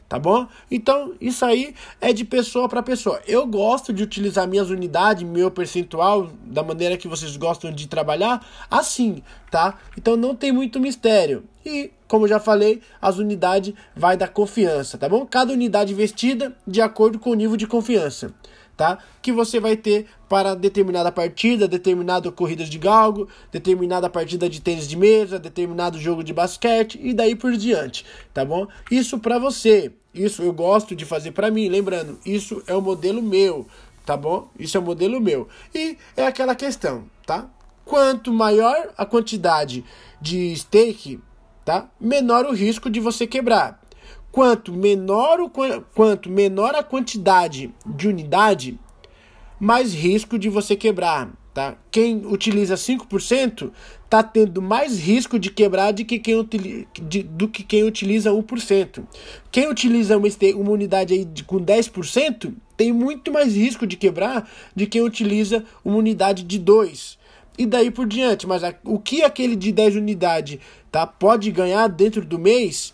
tá 0.07 0.17
bom? 0.17 0.47
Então, 0.71 1.13
isso 1.19 1.43
aí 1.43 1.75
é 1.99 2.13
de 2.13 2.23
pessoa 2.23 2.69
para 2.69 2.81
pessoa. 2.81 3.21
Eu 3.27 3.45
gosto 3.45 3.91
de 3.91 4.01
utilizar 4.01 4.47
minhas 4.47 4.69
unidades, 4.69 5.23
meu 5.23 5.51
percentual, 5.51 6.31
da 6.45 6.63
maneira 6.63 6.95
que 6.95 7.09
vocês 7.09 7.35
gostam 7.35 7.69
de 7.69 7.85
trabalhar, 7.85 8.47
assim, 8.71 9.21
tá? 9.51 9.77
Então, 9.97 10.15
não 10.15 10.33
tem 10.33 10.53
muito 10.53 10.79
mistério. 10.79 11.43
E, 11.65 11.91
como 12.07 12.29
já 12.29 12.39
falei, 12.39 12.81
as 13.01 13.17
unidades 13.17 13.73
vai 13.93 14.15
dar 14.15 14.29
confiança, 14.29 14.97
tá 14.97 15.09
bom? 15.09 15.25
Cada 15.25 15.51
unidade 15.51 15.91
investida 15.91 16.55
de 16.65 16.79
acordo 16.79 17.19
com 17.19 17.31
o 17.31 17.35
nível 17.35 17.57
de 17.57 17.67
confiança 17.67 18.33
tá? 18.75 18.99
Que 19.21 19.31
você 19.31 19.59
vai 19.59 19.75
ter 19.75 20.07
para 20.27 20.55
determinada 20.55 21.11
partida, 21.11 21.67
determinada 21.67 22.31
corrida 22.31 22.63
de 22.63 22.77
galgo, 22.77 23.27
determinada 23.51 24.09
partida 24.09 24.49
de 24.49 24.61
tênis 24.61 24.87
de 24.87 24.97
mesa, 24.97 25.39
determinado 25.39 25.99
jogo 25.99 26.23
de 26.23 26.33
basquete 26.33 26.99
e 27.01 27.13
daí 27.13 27.35
por 27.35 27.53
diante, 27.53 28.05
tá 28.33 28.43
bom? 28.43 28.67
Isso 28.89 29.19
para 29.19 29.39
você. 29.39 29.91
Isso 30.13 30.41
eu 30.41 30.53
gosto 30.53 30.95
de 30.95 31.03
fazer 31.05 31.31
para 31.31 31.51
mim, 31.51 31.67
lembrando, 31.67 32.17
isso 32.25 32.63
é 32.67 32.73
o 32.73 32.81
modelo 32.81 33.21
meu, 33.21 33.67
tá 34.05 34.15
bom? 34.15 34.49
Isso 34.57 34.77
é 34.77 34.79
o 34.79 34.83
modelo 34.83 35.19
meu. 35.19 35.47
E 35.73 35.97
é 36.15 36.25
aquela 36.25 36.55
questão, 36.55 37.03
tá? 37.25 37.49
Quanto 37.83 38.31
maior 38.31 38.93
a 38.97 39.05
quantidade 39.05 39.83
de 40.21 40.55
stake, 40.55 41.19
tá? 41.65 41.89
Menor 41.99 42.45
o 42.45 42.53
risco 42.53 42.89
de 42.89 42.99
você 42.99 43.27
quebrar. 43.27 43.84
Quanto 44.35 44.73
menor, 44.73 45.39
o, 45.39 45.49
quanto 45.93 46.29
menor 46.29 46.75
a 46.75 46.83
quantidade 46.83 47.73
de 47.85 48.09
unidade, 48.09 48.77
mais 49.57 49.93
risco 49.93 50.37
de 50.37 50.49
você 50.49 50.75
quebrar. 50.75 51.31
Tá? 51.53 51.77
Quem 51.89 52.25
utiliza 52.25 52.75
5% 52.75 53.71
está 54.03 54.21
tendo 54.21 54.61
mais 54.61 54.99
risco 54.99 55.39
de 55.39 55.49
quebrar 55.49 55.93
de 55.93 56.03
que 56.03 56.19
quem 56.19 56.35
utiliza, 56.35 56.85
de, 57.01 57.23
do 57.23 57.47
que 57.47 57.63
quem 57.63 57.85
utiliza 57.85 58.29
1%. 58.29 59.05
Quem 59.49 59.69
utiliza 59.69 60.17
uma, 60.17 60.27
uma 60.57 60.71
unidade 60.71 61.13
aí 61.13 61.23
de, 61.23 61.45
com 61.45 61.55
10% 61.55 62.53
tem 62.75 62.91
muito 62.91 63.31
mais 63.31 63.55
risco 63.55 63.87
de 63.87 63.95
quebrar 63.95 64.51
de 64.75 64.85
quem 64.85 65.01
utiliza 65.01 65.63
uma 65.81 65.95
unidade 65.95 66.43
de 66.43 66.59
2%. 66.59 67.15
E 67.57 67.65
daí 67.65 67.89
por 67.89 68.05
diante. 68.05 68.45
Mas 68.45 68.65
a, 68.65 68.75
o 68.83 68.99
que 68.99 69.23
aquele 69.23 69.55
de 69.55 69.71
10 69.71 69.95
unidades 69.95 70.59
tá, 70.91 71.07
pode 71.07 71.49
ganhar 71.51 71.87
dentro 71.87 72.25
do 72.25 72.37
mês 72.37 72.93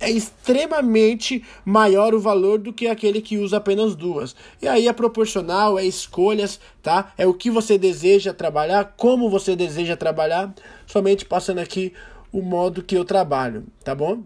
é 0.00 0.10
extremamente 0.10 1.44
maior 1.64 2.14
o 2.14 2.20
valor 2.20 2.58
do 2.58 2.72
que 2.72 2.88
aquele 2.88 3.20
que 3.20 3.36
usa 3.36 3.58
apenas 3.58 3.94
duas. 3.94 4.34
E 4.60 4.66
aí 4.66 4.88
é 4.88 4.92
proporcional, 4.92 5.78
é 5.78 5.84
escolhas, 5.84 6.58
tá? 6.82 7.12
É 7.18 7.26
o 7.26 7.34
que 7.34 7.50
você 7.50 7.76
deseja 7.76 8.32
trabalhar, 8.32 8.94
como 8.96 9.28
você 9.28 9.54
deseja 9.54 9.96
trabalhar, 9.96 10.52
somente 10.86 11.26
passando 11.26 11.58
aqui 11.58 11.92
o 12.32 12.40
modo 12.40 12.82
que 12.82 12.96
eu 12.96 13.04
trabalho, 13.04 13.64
tá 13.84 13.94
bom? 13.94 14.22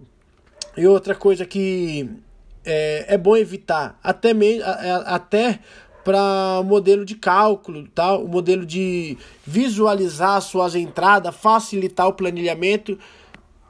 E 0.76 0.86
outra 0.86 1.14
coisa 1.14 1.44
que 1.44 2.08
é, 2.64 3.14
é 3.14 3.18
bom 3.18 3.36
evitar, 3.36 3.98
até, 4.02 4.32
me, 4.32 4.60
até 5.04 5.58
para 6.04 6.62
modelo 6.64 7.04
de 7.04 7.14
cálculo, 7.14 7.88
tá? 7.88 8.16
o 8.16 8.28
modelo 8.28 8.64
de 8.64 9.16
visualizar 9.44 10.40
suas 10.40 10.74
entradas, 10.74 11.34
facilitar 11.34 12.06
o 12.06 12.12
planilhamento 12.12 12.98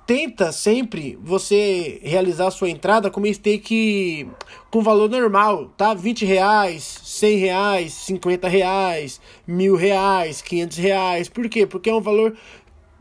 tenta 0.06 0.52
sempre 0.52 1.18
você 1.23 2.00
realizar 2.02 2.49
a 2.49 2.50
sua 2.50 2.68
entrada 2.68 3.11
com 3.11 3.20
uma 3.20 3.32
stake 3.32 4.28
com 4.70 4.82
valor 4.82 5.08
normal, 5.08 5.70
tá? 5.76 5.94
20 5.94 6.25
reais, 6.25 7.00
100 7.04 7.38
reais, 7.38 7.92
50 7.92 8.49
reais, 8.49 9.20
mil 9.46 9.76
reais, 9.76 10.42
500 10.42 10.76
reais. 10.76 11.28
Por 11.28 11.49
quê? 11.49 11.66
Porque 11.66 11.88
é 11.88 11.94
um 11.94 12.00
valor 12.00 12.37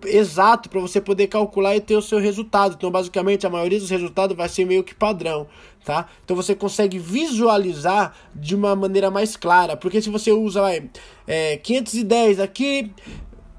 exato 0.05 0.69
para 0.69 0.79
você 0.79 0.99
poder 0.99 1.27
calcular 1.27 1.75
e 1.75 1.81
ter 1.81 1.95
o 1.95 2.01
seu 2.01 2.19
resultado. 2.19 2.75
Então, 2.75 2.91
basicamente, 2.91 3.45
a 3.45 3.49
maioria 3.49 3.79
dos 3.79 3.89
resultados 3.89 4.35
vai 4.35 4.49
ser 4.49 4.65
meio 4.65 4.83
que 4.83 4.95
padrão, 4.95 5.47
tá? 5.83 6.07
Então, 6.23 6.35
você 6.35 6.55
consegue 6.55 6.99
visualizar 6.99 8.15
de 8.33 8.55
uma 8.55 8.75
maneira 8.75 9.09
mais 9.11 9.35
clara. 9.35 9.75
Porque 9.75 10.01
se 10.01 10.09
você 10.09 10.31
usa 10.31 10.61
vai, 10.61 10.89
é, 11.27 11.57
510 11.57 12.39
aqui, 12.39 12.91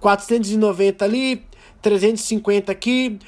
490 0.01 1.05
ali, 1.05 1.43
350 1.85 2.73
aqui, 2.73 3.19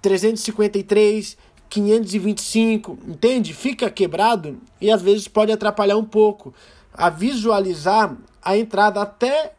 353, 0.00 1.36
525, 1.68 2.98
entende? 3.08 3.52
Fica 3.52 3.90
quebrado 3.90 4.60
e 4.80 4.92
às 4.92 5.02
vezes 5.02 5.26
pode 5.26 5.50
atrapalhar 5.50 5.96
um 5.96 6.04
pouco 6.04 6.54
a 6.94 7.10
visualizar 7.10 8.16
a 8.40 8.56
entrada 8.56 9.02
até 9.02 9.54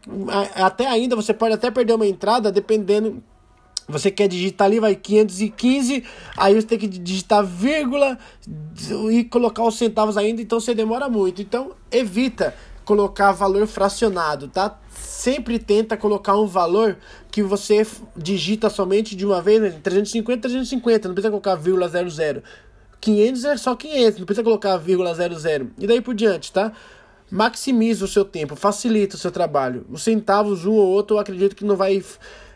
até 0.56 0.88
ainda 0.88 1.13
você 1.13 1.34
pode 1.34 1.54
até 1.54 1.70
perder 1.70 1.94
uma 1.94 2.08
entrada 2.08 2.50
dependendo 2.51 3.22
você 3.89 4.12
quer 4.12 4.27
digitar 4.27 4.66
ali, 4.66 4.82
vai 4.82 4.96
515, 4.96 6.04
aí 6.36 6.54
você 6.54 6.68
tem 6.68 6.77
que 6.77 6.88
digitar 6.88 7.46
vírgula 7.46 8.18
e 9.10 9.24
colocar 9.24 9.63
os 9.63 9.75
centavos 9.75 10.18
ainda, 10.18 10.42
então 10.42 10.60
você 10.60 10.75
demora 10.75 11.08
muito. 11.08 11.42
Então 11.42 11.72
evita 11.89 12.54
colocar 12.88 13.34
valor 13.34 13.67
fracionado, 13.67 14.48
tá? 14.48 14.79
Sempre 14.89 15.60
tenta 15.60 15.98
colocar 15.98 16.38
um 16.38 16.48
valor 16.48 16.98
que 17.29 17.44
você 17.44 17.86
digita 18.15 18.70
somente 18.70 19.13
de 19.13 19.25
uma 19.25 19.41
vez, 19.41 19.62
né? 19.62 19.72
350, 19.84 20.44
350, 20.44 21.10
não 21.10 21.13
precisa 21.13 21.29
colocar 21.29 21.56
vírgula 21.56 21.89
00. 21.89 22.41
500 23.01 23.44
é 23.44 23.58
só 23.58 23.75
500, 23.75 24.20
não 24.20 24.25
precisa 24.25 24.44
colocar 24.44 24.77
vírgula 24.77 25.13
00. 25.13 25.72
E 25.77 25.86
daí 25.86 26.00
por 26.00 26.15
diante, 26.15 26.50
tá? 26.53 26.72
Maximiza 27.29 28.06
o 28.06 28.08
seu 28.08 28.24
tempo, 28.24 28.56
facilita 28.56 29.17
o 29.17 29.20
seu 29.20 29.32
trabalho. 29.32 29.86
Os 29.89 30.01
centavos, 30.01 30.65
um 30.65 30.72
ou 30.72 30.88
outro, 30.88 31.17
eu 31.17 31.20
acredito 31.20 31.58
que 31.58 31.65
não 31.65 31.75
vai 31.75 32.01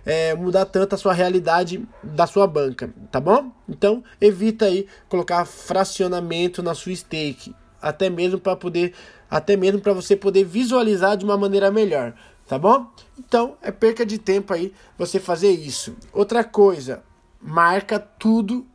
é, 0.06 0.34
mudar 0.34 0.64
tanto 0.64 0.96
a 0.96 0.98
sua 0.98 1.12
realidade 1.12 1.86
da 2.02 2.26
sua 2.26 2.48
banca, 2.48 2.90
tá 3.12 3.20
bom? 3.20 3.52
Então, 3.68 4.02
evita 4.22 4.64
aí 4.64 4.88
colocar 5.10 5.44
fracionamento 5.44 6.64
na 6.64 6.74
sua 6.74 6.96
stake, 6.96 7.54
até 7.82 8.10
mesmo 8.10 8.40
para 8.40 8.56
poder 8.56 8.94
até 9.32 9.56
mesmo 9.56 9.80
para 9.80 9.94
você 9.94 10.14
poder 10.14 10.44
visualizar 10.44 11.16
de 11.16 11.24
uma 11.24 11.38
maneira 11.38 11.72
melhor, 11.72 12.14
tá 12.46 12.60
bom? 12.60 12.92
Então, 13.18 13.56
é 13.62 13.72
perca 13.72 14.06
de 14.06 14.18
tempo 14.18 14.54
aí 14.54 14.74
você 14.98 15.22
fazer 15.22 15.52
isso. 15.52 15.96
Outra 16.12 16.44
coisa, 16.44 17.02
marca 17.42 17.98
tudo, 17.98 18.68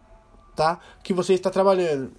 tá? 0.56 0.80
Que 1.02 1.12
você 1.12 1.34
está 1.34 1.50
trabalhando. 1.50 2.10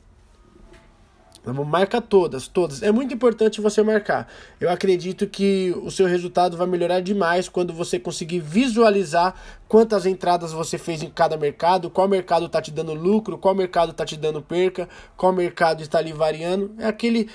Marca 1.66 2.02
todas, 2.02 2.46
todas. 2.48 2.84
É 2.84 2.92
muito 2.92 3.14
importante 3.14 3.62
você 3.62 3.82
marcar. 3.82 4.28
Eu 4.60 4.70
acredito 4.70 5.26
que 5.28 5.74
o 5.82 5.90
seu 5.90 6.06
resultado 6.06 6.58
vai 6.58 6.68
melhorar 6.68 7.00
demais 7.00 7.48
quando 7.48 7.74
você 7.74 7.98
conseguir 7.98 8.42
visualizar 8.42 9.34
quantas 9.66 10.06
entradas 10.06 10.52
você 10.52 10.78
fez 10.78 11.02
em 11.02 11.10
cada 11.10 11.38
mercado, 11.38 11.90
qual 11.90 12.06
mercado 12.08 12.48
está 12.48 12.62
te 12.62 12.70
dando 12.70 12.94
lucro, 12.94 13.38
qual 13.38 13.56
mercado 13.56 13.92
está 13.92 14.06
te 14.06 14.18
dando 14.18 14.42
perca, 14.42 14.90
qual 15.16 15.32
mercado 15.32 15.82
está 15.82 16.00
ali 16.00 16.12
variando. 16.12 16.76
É 16.80 16.86
aquele 16.86 17.30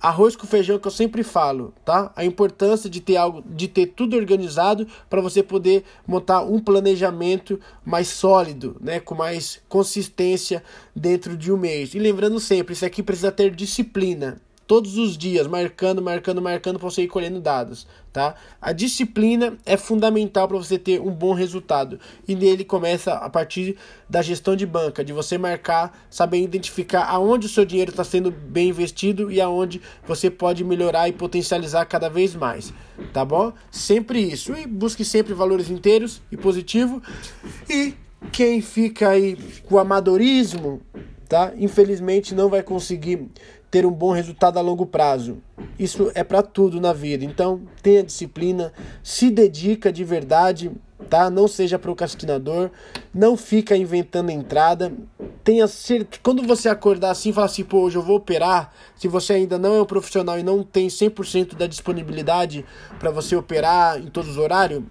arroz 0.00 0.36
com 0.36 0.46
feijão 0.46 0.78
que 0.78 0.86
eu 0.86 0.92
sempre 0.92 1.22
falo, 1.22 1.74
tá? 1.84 2.12
A 2.14 2.24
importância 2.24 2.88
de 2.88 3.00
ter 3.00 3.16
algo, 3.16 3.42
de 3.46 3.68
ter 3.68 3.86
tudo 3.86 4.16
organizado 4.16 4.86
para 5.08 5.20
você 5.20 5.42
poder 5.42 5.84
montar 6.06 6.42
um 6.42 6.60
planejamento 6.60 7.60
mais 7.84 8.08
sólido, 8.08 8.76
né, 8.80 9.00
com 9.00 9.14
mais 9.14 9.60
consistência 9.68 10.62
dentro 10.94 11.36
de 11.36 11.52
um 11.52 11.56
mês. 11.56 11.94
E 11.94 11.98
lembrando 11.98 12.38
sempre, 12.40 12.72
isso 12.72 12.84
aqui 12.84 13.02
precisa 13.02 13.32
ter 13.32 13.54
disciplina, 13.54 14.40
todos 14.68 14.98
os 14.98 15.16
dias, 15.16 15.46
marcando, 15.46 16.02
marcando, 16.02 16.42
marcando 16.42 16.78
para 16.78 16.90
você 16.90 17.02
ir 17.02 17.08
colhendo 17.08 17.40
dados, 17.40 17.86
tá? 18.12 18.34
A 18.60 18.70
disciplina 18.70 19.56
é 19.64 19.78
fundamental 19.78 20.46
para 20.46 20.58
você 20.58 20.78
ter 20.78 21.00
um 21.00 21.10
bom 21.10 21.32
resultado. 21.32 21.98
E 22.28 22.34
nele 22.34 22.66
começa 22.66 23.14
a 23.14 23.30
partir 23.30 23.78
da 24.08 24.20
gestão 24.20 24.54
de 24.54 24.66
banca, 24.66 25.02
de 25.02 25.10
você 25.10 25.38
marcar, 25.38 26.06
saber 26.10 26.42
identificar 26.42 27.04
aonde 27.04 27.46
o 27.46 27.48
seu 27.48 27.64
dinheiro 27.64 27.90
está 27.90 28.04
sendo 28.04 28.30
bem 28.30 28.68
investido 28.68 29.32
e 29.32 29.40
aonde 29.40 29.80
você 30.06 30.30
pode 30.30 30.62
melhorar 30.62 31.08
e 31.08 31.12
potencializar 31.12 31.86
cada 31.86 32.10
vez 32.10 32.34
mais, 32.34 32.70
tá 33.10 33.24
bom? 33.24 33.54
Sempre 33.70 34.20
isso. 34.20 34.52
E 34.54 34.66
busque 34.66 35.02
sempre 35.02 35.32
valores 35.32 35.70
inteiros 35.70 36.20
e 36.30 36.36
positivo. 36.36 37.02
E 37.70 37.94
quem 38.30 38.60
fica 38.60 39.08
aí 39.08 39.34
com 39.64 39.78
amadorismo, 39.78 40.82
tá? 41.28 41.52
Infelizmente 41.56 42.34
não 42.34 42.48
vai 42.48 42.62
conseguir 42.62 43.28
ter 43.70 43.84
um 43.84 43.90
bom 43.90 44.12
resultado 44.12 44.58
a 44.58 44.62
longo 44.62 44.86
prazo. 44.86 45.38
Isso 45.78 46.10
é 46.14 46.24
para 46.24 46.42
tudo 46.42 46.80
na 46.80 46.92
vida. 46.92 47.24
Então, 47.24 47.62
tenha 47.82 48.02
disciplina, 48.02 48.72
se 49.02 49.30
dedica 49.30 49.92
de 49.92 50.04
verdade, 50.04 50.70
tá? 51.08 51.30
Não 51.30 51.46
seja 51.46 51.78
procrastinador, 51.78 52.70
não 53.12 53.36
fica 53.36 53.76
inventando 53.76 54.30
entrada. 54.30 54.92
Tenha 55.44 55.66
certeza, 55.66 56.20
quando 56.22 56.42
você 56.42 56.68
acordar 56.68 57.10
assim, 57.10 57.32
falar 57.32 57.46
assim, 57.46 57.64
pô, 57.64 57.80
hoje 57.80 57.96
eu 57.96 58.02
vou 58.02 58.16
operar, 58.16 58.72
se 58.96 59.08
você 59.08 59.34
ainda 59.34 59.58
não 59.58 59.76
é 59.76 59.82
um 59.82 59.86
profissional 59.86 60.38
e 60.38 60.42
não 60.42 60.62
tem 60.62 60.88
100% 60.88 61.54
da 61.54 61.66
disponibilidade 61.66 62.64
para 62.98 63.10
você 63.10 63.36
operar 63.36 63.98
em 63.98 64.08
todos 64.08 64.30
os 64.30 64.36
horários, 64.38 64.82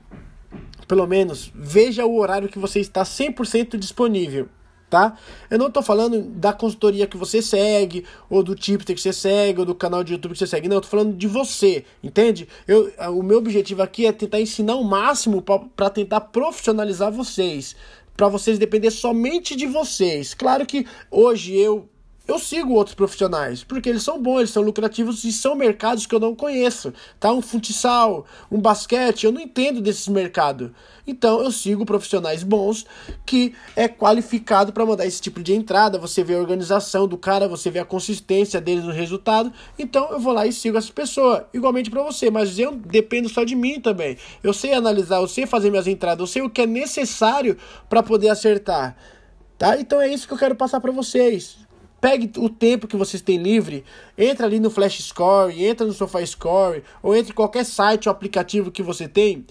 pelo 0.87 1.05
menos 1.05 1.51
veja 1.53 2.05
o 2.05 2.17
horário 2.17 2.47
que 2.47 2.57
você 2.57 2.79
está 2.79 3.03
100% 3.03 3.77
disponível 3.77 4.47
tá? 4.89 5.17
Eu 5.49 5.57
não 5.57 5.69
tô 5.69 5.81
falando 5.81 6.21
da 6.21 6.53
consultoria 6.53 7.07
que 7.07 7.17
você 7.17 7.41
segue, 7.41 8.05
ou 8.29 8.41
do 8.41 8.55
tipster 8.55 8.95
que 8.95 9.01
você 9.01 9.13
segue, 9.13 9.59
ou 9.59 9.65
do 9.65 9.75
canal 9.75 10.03
de 10.03 10.13
YouTube 10.13 10.33
que 10.33 10.39
você 10.39 10.47
segue. 10.47 10.67
Não, 10.67 10.77
eu 10.77 10.81
tô 10.81 10.87
falando 10.87 11.15
de 11.15 11.27
você, 11.27 11.85
entende? 12.03 12.47
Eu, 12.67 12.91
o 13.15 13.23
meu 13.23 13.37
objetivo 13.37 13.81
aqui 13.81 14.05
é 14.05 14.11
tentar 14.11 14.39
ensinar 14.39 14.75
o 14.75 14.83
máximo 14.83 15.43
para 15.75 15.89
tentar 15.89 16.21
profissionalizar 16.21 17.11
vocês, 17.11 17.75
para 18.15 18.27
vocês 18.27 18.57
depender 18.57 18.91
somente 18.91 19.55
de 19.55 19.67
vocês. 19.67 20.33
Claro 20.33 20.65
que 20.65 20.85
hoje 21.11 21.55
eu 21.55 21.87
eu 22.27 22.37
sigo 22.37 22.73
outros 22.73 22.93
profissionais, 22.93 23.63
porque 23.63 23.87
eles 23.87 24.03
são 24.03 24.21
bons, 24.21 24.39
eles 24.39 24.49
são 24.51 24.61
lucrativos 24.61 25.23
e 25.23 25.31
são 25.31 25.55
mercados 25.55 26.05
que 26.05 26.13
eu 26.13 26.19
não 26.19 26.35
conheço, 26.35 26.93
tá? 27.19 27.31
Um 27.31 27.41
futsal, 27.41 28.25
um 28.51 28.59
basquete, 28.59 29.25
eu 29.25 29.31
não 29.31 29.39
entendo 29.39 29.79
desses 29.81 30.07
mercados. 30.07 30.71
Então 31.07 31.41
eu 31.41 31.51
sigo 31.51 31.85
profissionais 31.85 32.43
bons 32.43 32.85
que 33.25 33.55
é 33.75 33.87
qualificado 33.87 34.73
para 34.73 34.85
mandar 34.85 35.05
esse 35.05 35.21
tipo 35.21 35.41
de 35.41 35.53
entrada. 35.53 35.97
Você 35.97 36.21
vê 36.21 36.35
a 36.35 36.39
organização 36.39 37.07
do 37.07 37.17
cara, 37.17 37.47
você 37.47 37.71
vê 37.71 37.79
a 37.79 37.85
consistência 37.85 38.59
deles 38.59 38.83
no 38.83 38.91
resultado. 38.91 39.53
Então 39.79 40.11
eu 40.11 40.19
vou 40.19 40.33
lá 40.33 40.45
e 40.45 40.51
sigo 40.51 40.77
essa 40.77 40.91
pessoa. 40.91 41.47
Igualmente 41.53 41.89
para 41.89 42.03
você, 42.03 42.29
mas 42.29 42.59
eu 42.59 42.75
dependo 42.75 43.29
só 43.29 43.45
de 43.45 43.55
mim 43.55 43.79
também. 43.79 44.17
Eu 44.43 44.51
sei 44.51 44.73
analisar, 44.73 45.21
eu 45.21 45.27
sei 45.29 45.45
fazer 45.45 45.69
minhas 45.69 45.87
entradas, 45.87 46.19
eu 46.19 46.27
sei 46.27 46.41
o 46.41 46.49
que 46.49 46.63
é 46.63 46.67
necessário 46.67 47.57
para 47.89 48.03
poder 48.03 48.27
acertar. 48.27 48.97
Tá? 49.57 49.79
Então 49.79 50.01
é 50.01 50.07
isso 50.07 50.27
que 50.27 50.33
eu 50.33 50.37
quero 50.37 50.55
passar 50.55 50.81
para 50.81 50.91
vocês. 50.91 51.66
Pegue 51.99 52.31
o 52.37 52.49
tempo 52.49 52.87
que 52.87 52.95
vocês 52.95 53.21
têm 53.21 53.37
livre, 53.37 53.83
entra 54.17 54.45
ali 54.45 54.59
no 54.59 54.69
Flash 54.69 55.01
Score, 55.01 55.63
entra 55.65 55.85
no 55.85 55.93
SofaScore, 55.93 56.83
ou 57.01 57.15
entre 57.15 57.33
qualquer 57.33 57.65
site 57.65 58.07
ou 58.07 58.11
aplicativo 58.11 58.71
que 58.71 58.83
você 58.83 59.07
tem 59.07 59.45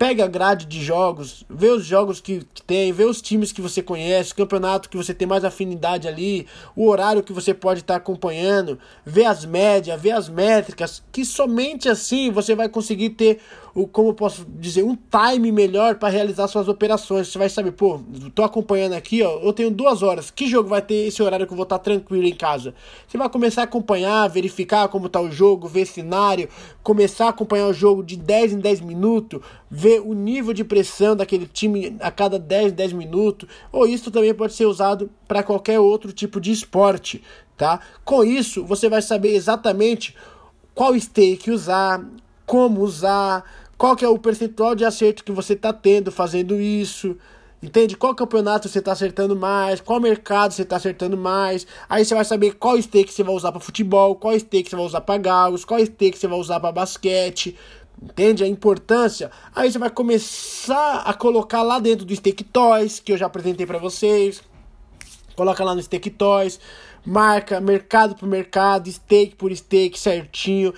Pega 0.00 0.24
a 0.24 0.28
grade 0.28 0.64
de 0.64 0.82
jogos, 0.82 1.44
vê 1.46 1.68
os 1.68 1.84
jogos 1.84 2.22
que, 2.22 2.42
que 2.54 2.62
tem, 2.62 2.90
vê 2.90 3.04
os 3.04 3.20
times 3.20 3.52
que 3.52 3.60
você 3.60 3.82
conhece, 3.82 4.34
campeonato 4.34 4.88
que 4.88 4.96
você 4.96 5.12
tem 5.12 5.28
mais 5.28 5.44
afinidade 5.44 6.08
ali, 6.08 6.46
o 6.74 6.88
horário 6.88 7.22
que 7.22 7.34
você 7.34 7.52
pode 7.52 7.80
estar 7.80 7.92
tá 7.92 7.98
acompanhando, 7.98 8.78
vê 9.04 9.26
as 9.26 9.44
médias, 9.44 10.00
vê 10.00 10.10
as 10.10 10.26
métricas, 10.26 11.02
que 11.12 11.22
somente 11.22 11.86
assim 11.86 12.30
você 12.30 12.54
vai 12.54 12.66
conseguir 12.66 13.10
ter 13.10 13.40
o 13.74 13.86
como 13.86 14.14
posso 14.14 14.44
dizer, 14.48 14.82
um 14.82 14.96
time 14.96 15.52
melhor 15.52 15.96
para 15.96 16.08
realizar 16.08 16.48
suas 16.48 16.68
operações. 16.68 17.28
Você 17.28 17.38
vai 17.38 17.48
saber, 17.48 17.72
pô, 17.72 18.00
tô 18.34 18.42
acompanhando 18.42 18.94
aqui, 18.94 19.22
ó, 19.22 19.38
eu 19.40 19.52
tenho 19.52 19.70
duas 19.70 20.02
horas. 20.02 20.30
Que 20.30 20.46
jogo 20.46 20.68
vai 20.68 20.82
ter 20.82 21.06
esse 21.06 21.22
horário 21.22 21.46
que 21.46 21.52
eu 21.52 21.56
vou 21.56 21.64
estar 21.64 21.78
tá 21.78 21.84
tranquilo 21.84 22.26
em 22.26 22.34
casa? 22.34 22.74
Você 23.06 23.16
vai 23.16 23.28
começar 23.28 23.62
a 23.62 23.64
acompanhar, 23.64 24.28
verificar 24.28 24.88
como 24.88 25.08
tá 25.08 25.20
o 25.20 25.30
jogo, 25.30 25.68
ver 25.68 25.86
cenário, 25.86 26.48
começar 26.82 27.26
a 27.26 27.30
acompanhar 27.30 27.66
o 27.66 27.72
jogo 27.72 28.02
de 28.02 28.16
10 28.16 28.54
em 28.54 28.58
10 28.58 28.80
minutos, 28.80 29.40
ver 29.70 29.89
o 29.98 30.12
nível 30.12 30.52
de 30.52 30.62
pressão 30.62 31.16
daquele 31.16 31.46
time 31.46 31.96
a 32.00 32.10
cada 32.10 32.38
10, 32.38 32.72
10 32.72 32.92
minutos. 32.92 33.48
Ou 33.72 33.86
isso 33.86 34.10
também 34.10 34.34
pode 34.34 34.52
ser 34.52 34.66
usado 34.66 35.10
para 35.26 35.42
qualquer 35.42 35.80
outro 35.80 36.12
tipo 36.12 36.40
de 36.40 36.52
esporte, 36.52 37.22
tá? 37.56 37.80
Com 38.04 38.22
isso, 38.22 38.64
você 38.64 38.88
vai 38.88 39.00
saber 39.00 39.34
exatamente 39.34 40.14
qual 40.74 40.98
stake 40.98 41.50
usar, 41.50 42.04
como 42.46 42.82
usar, 42.82 43.44
qual 43.76 43.96
que 43.96 44.04
é 44.04 44.08
o 44.08 44.18
percentual 44.18 44.74
de 44.74 44.84
acerto 44.84 45.24
que 45.24 45.32
você 45.32 45.54
está 45.54 45.72
tendo 45.72 46.12
fazendo 46.12 46.60
isso. 46.60 47.16
Entende? 47.62 47.94
Qual 47.94 48.14
campeonato 48.14 48.68
você 48.68 48.78
está 48.78 48.92
acertando 48.92 49.36
mais, 49.36 49.82
qual 49.82 50.00
mercado 50.00 50.52
você 50.52 50.62
está 50.62 50.76
acertando 50.76 51.14
mais. 51.14 51.66
Aí 51.90 52.02
você 52.04 52.14
vai 52.14 52.24
saber 52.24 52.54
qual 52.54 52.80
stake 52.80 53.12
você 53.12 53.22
vai 53.22 53.34
usar 53.34 53.52
para 53.52 53.60
futebol, 53.60 54.16
qual 54.16 54.38
stake 54.38 54.70
você 54.70 54.76
vai 54.76 54.84
usar 54.86 55.02
para 55.02 55.18
galos, 55.18 55.64
qual 55.64 55.78
stake 55.84 56.16
você 56.16 56.26
vai 56.26 56.38
usar 56.38 56.58
para 56.58 56.72
basquete. 56.72 57.56
Entende 58.02 58.42
a 58.42 58.46
importância? 58.46 59.30
Aí 59.54 59.70
você 59.70 59.78
vai 59.78 59.90
começar 59.90 61.02
a 61.04 61.12
colocar 61.12 61.62
lá 61.62 61.78
dentro 61.78 62.04
do 62.06 62.14
Stake 62.14 62.44
Toys, 62.44 62.98
que 62.98 63.12
eu 63.12 63.16
já 63.16 63.26
apresentei 63.26 63.66
para 63.66 63.78
vocês. 63.78 64.42
Coloca 65.36 65.62
lá 65.62 65.74
no 65.74 65.82
Stake 65.82 66.10
Toys 66.10 66.58
marca, 67.04 67.60
mercado 67.60 68.14
por 68.14 68.28
mercado, 68.28 68.90
stake 68.90 69.34
por 69.34 69.54
stake 69.54 69.98
certinho. 69.98 70.72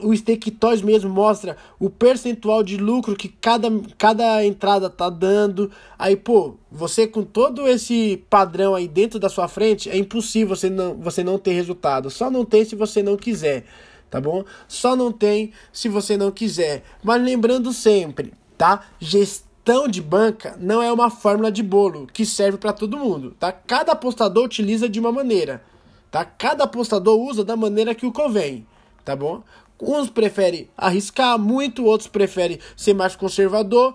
O 0.00 0.14
Stake 0.14 0.50
Toys 0.50 0.82
mesmo 0.82 1.10
mostra 1.10 1.56
o 1.78 1.90
percentual 1.90 2.62
de 2.62 2.76
lucro 2.76 3.16
que 3.16 3.28
cada, 3.28 3.68
cada 3.98 4.44
entrada 4.44 4.88
tá 4.88 5.10
dando. 5.10 5.70
Aí, 5.98 6.16
pô, 6.16 6.56
você 6.70 7.06
com 7.06 7.22
todo 7.22 7.66
esse 7.66 8.22
padrão 8.30 8.74
aí 8.74 8.88
dentro 8.88 9.18
da 9.18 9.28
sua 9.28 9.48
frente, 9.48 9.90
é 9.90 9.96
impossível 9.96 10.54
você 10.54 10.70
não, 10.70 10.94
você 10.94 11.24
não 11.24 11.38
ter 11.38 11.52
resultado. 11.52 12.10
Só 12.10 12.30
não 12.30 12.44
tem 12.44 12.64
se 12.64 12.76
você 12.76 13.02
não 13.02 13.16
quiser, 13.16 13.64
tá 14.10 14.20
bom? 14.20 14.44
Só 14.68 14.94
não 14.94 15.12
tem 15.12 15.52
se 15.72 15.88
você 15.88 16.16
não 16.16 16.30
quiser. 16.30 16.82
Mas 17.02 17.22
lembrando 17.22 17.72
sempre, 17.72 18.32
tá? 18.56 18.84
Gestão 18.98 19.88
de 19.88 20.00
banca 20.00 20.56
não 20.60 20.82
é 20.82 20.92
uma 20.92 21.10
fórmula 21.10 21.50
de 21.50 21.62
bolo 21.62 22.06
que 22.12 22.24
serve 22.24 22.58
para 22.58 22.72
todo 22.72 22.98
mundo, 22.98 23.36
tá? 23.38 23.52
Cada 23.52 23.92
apostador 23.92 24.44
utiliza 24.44 24.88
de 24.88 25.00
uma 25.00 25.12
maneira, 25.12 25.62
tá? 26.10 26.24
Cada 26.24 26.64
apostador 26.64 27.18
usa 27.18 27.44
da 27.44 27.56
maneira 27.56 27.94
que 27.94 28.06
o 28.06 28.12
convém, 28.12 28.66
tá 29.04 29.16
bom? 29.16 29.42
Uns 29.80 30.08
preferem 30.08 30.70
arriscar 30.76 31.38
muito, 31.38 31.84
outros 31.84 32.08
preferem 32.08 32.58
ser 32.76 32.94
mais 32.94 33.14
conservador. 33.14 33.94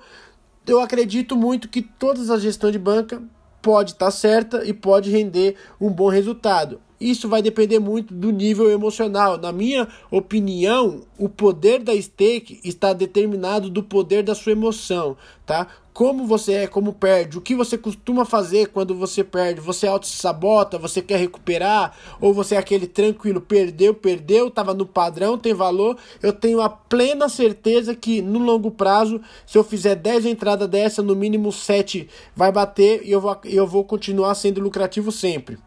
Eu 0.67 0.79
acredito 0.79 1.35
muito 1.35 1.67
que 1.67 1.81
todas 1.81 2.29
as 2.29 2.41
gestões 2.41 2.73
de 2.73 2.79
banca 2.79 3.21
pode 3.61 3.93
estar 3.93 4.05
tá 4.05 4.11
certa 4.11 4.65
e 4.65 4.73
pode 4.73 5.09
render 5.09 5.55
um 5.79 5.89
bom 5.89 6.07
resultado. 6.07 6.79
Isso 7.01 7.27
vai 7.27 7.41
depender 7.41 7.79
muito 7.79 8.13
do 8.13 8.29
nível 8.29 8.69
emocional. 8.69 9.35
Na 9.35 9.51
minha 9.51 9.87
opinião, 10.11 11.01
o 11.17 11.27
poder 11.27 11.79
da 11.79 11.99
stake 11.99 12.59
está 12.63 12.93
determinado 12.93 13.71
do 13.71 13.81
poder 13.81 14.21
da 14.21 14.35
sua 14.35 14.51
emoção, 14.51 15.17
tá? 15.43 15.65
Como 15.91 16.27
você 16.27 16.53
é, 16.53 16.67
como 16.67 16.93
perde, 16.93 17.39
o 17.39 17.41
que 17.41 17.55
você 17.55 17.75
costuma 17.75 18.23
fazer 18.23 18.67
quando 18.67 18.93
você 18.95 19.23
perde? 19.23 19.59
Você 19.59 19.87
auto-sabota, 19.87 20.77
você 20.77 21.01
quer 21.01 21.17
recuperar? 21.17 21.97
Ou 22.21 22.33
você 22.33 22.53
é 22.53 22.59
aquele 22.59 22.85
tranquilo, 22.85 23.41
perdeu, 23.41 23.95
perdeu, 23.95 24.47
estava 24.47 24.73
no 24.73 24.85
padrão, 24.85 25.39
tem 25.39 25.55
valor? 25.55 25.97
Eu 26.21 26.31
tenho 26.31 26.61
a 26.61 26.69
plena 26.69 27.27
certeza 27.27 27.95
que 27.95 28.21
no 28.21 28.37
longo 28.37 28.69
prazo, 28.69 29.19
se 29.45 29.57
eu 29.57 29.63
fizer 29.63 29.95
10 29.95 30.27
entradas 30.27 30.69
dessa, 30.69 31.01
no 31.01 31.15
mínimo 31.15 31.51
7 31.51 32.07
vai 32.35 32.51
bater 32.51 33.01
e 33.03 33.11
eu 33.11 33.19
vou, 33.19 33.37
eu 33.43 33.65
vou 33.65 33.83
continuar 33.83 34.35
sendo 34.35 34.61
lucrativo 34.61 35.11
sempre. 35.11 35.57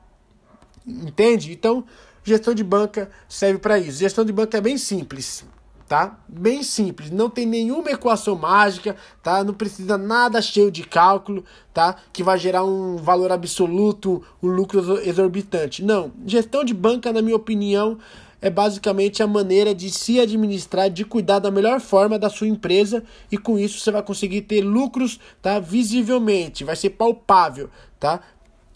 Entende? 0.87 1.53
Então, 1.53 1.85
gestão 2.23 2.55
de 2.55 2.65
banca 2.65 3.11
serve 3.29 3.59
para 3.59 3.79
isso. 3.79 3.99
Gestão 3.99 4.25
de 4.25 4.33
banca 4.33 4.59
é 4.59 4.61
bem 4.61 4.77
simples, 4.77 5.45
tá? 5.89 6.19
Bem 6.29 6.63
simples, 6.63 7.11
não 7.11 7.31
tem 7.31 7.47
nenhuma 7.47 7.91
equação 7.91 8.37
mágica, 8.37 8.97
tá? 9.23 9.43
Não 9.45 9.55
precisa 9.55 9.97
nada 9.97 10.41
cheio 10.43 10.71
de 10.71 10.83
cálculo, 10.83 11.45
tá? 11.73 11.97
Que 12.13 12.23
vai 12.23 12.39
gerar 12.39 12.65
um 12.65 12.97
valor 12.97 13.33
absoluto, 13.33 14.23
um 14.43 14.49
lucro 14.49 15.01
exorbitante. 15.01 15.83
Não, 15.85 16.13
gestão 16.27 16.65
de 16.65 16.75
banca, 16.75 17.13
na 17.13 17.23
minha 17.23 17.37
opinião, 17.37 17.99
é 18.45 18.51
basicamente 18.51 19.23
a 19.23 19.27
maneira 19.27 19.75
de 19.75 19.91
se 19.91 20.21
administrar, 20.21 20.91
de 20.91 21.03
cuidar 21.03 21.39
da 21.39 21.51
melhor 21.51 21.81
forma 21.81 22.19
da 22.19 22.29
sua 22.29 22.47
empresa 22.47 23.03
e 23.33 23.39
com 23.39 23.59
isso 23.59 23.81
você 23.81 23.91
vai 23.91 24.03
conseguir 24.03 24.43
ter 24.43 24.61
lucros, 24.61 25.19
tá? 25.41 25.59
Visivelmente, 25.59 26.63
vai 26.63 26.77
ser 26.77 26.91
palpável, 26.91 27.71
tá? 27.99 28.21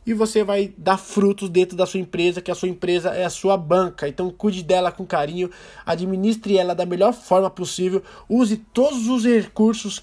E 0.09 0.15
você 0.15 0.43
vai 0.43 0.73
dar 0.79 0.97
frutos 0.97 1.51
dentro 1.51 1.77
da 1.77 1.85
sua 1.85 2.01
empresa, 2.01 2.41
que 2.41 2.51
a 2.51 2.55
sua 2.55 2.71
empresa 2.71 3.11
é 3.11 3.27
a 3.27 3.31
sua 3.31 3.59
banca. 3.59 4.09
Então 4.09 4.31
cuide 4.31 4.63
dela 4.63 4.91
com 4.91 5.05
carinho, 5.05 5.51
administre 5.85 6.57
ela 6.57 6.75
da 6.75 6.87
melhor 6.87 7.13
forma 7.13 7.51
possível, 7.51 8.03
use 8.27 8.57
todos 8.73 9.07
os 9.07 9.27
recursos 9.27 10.03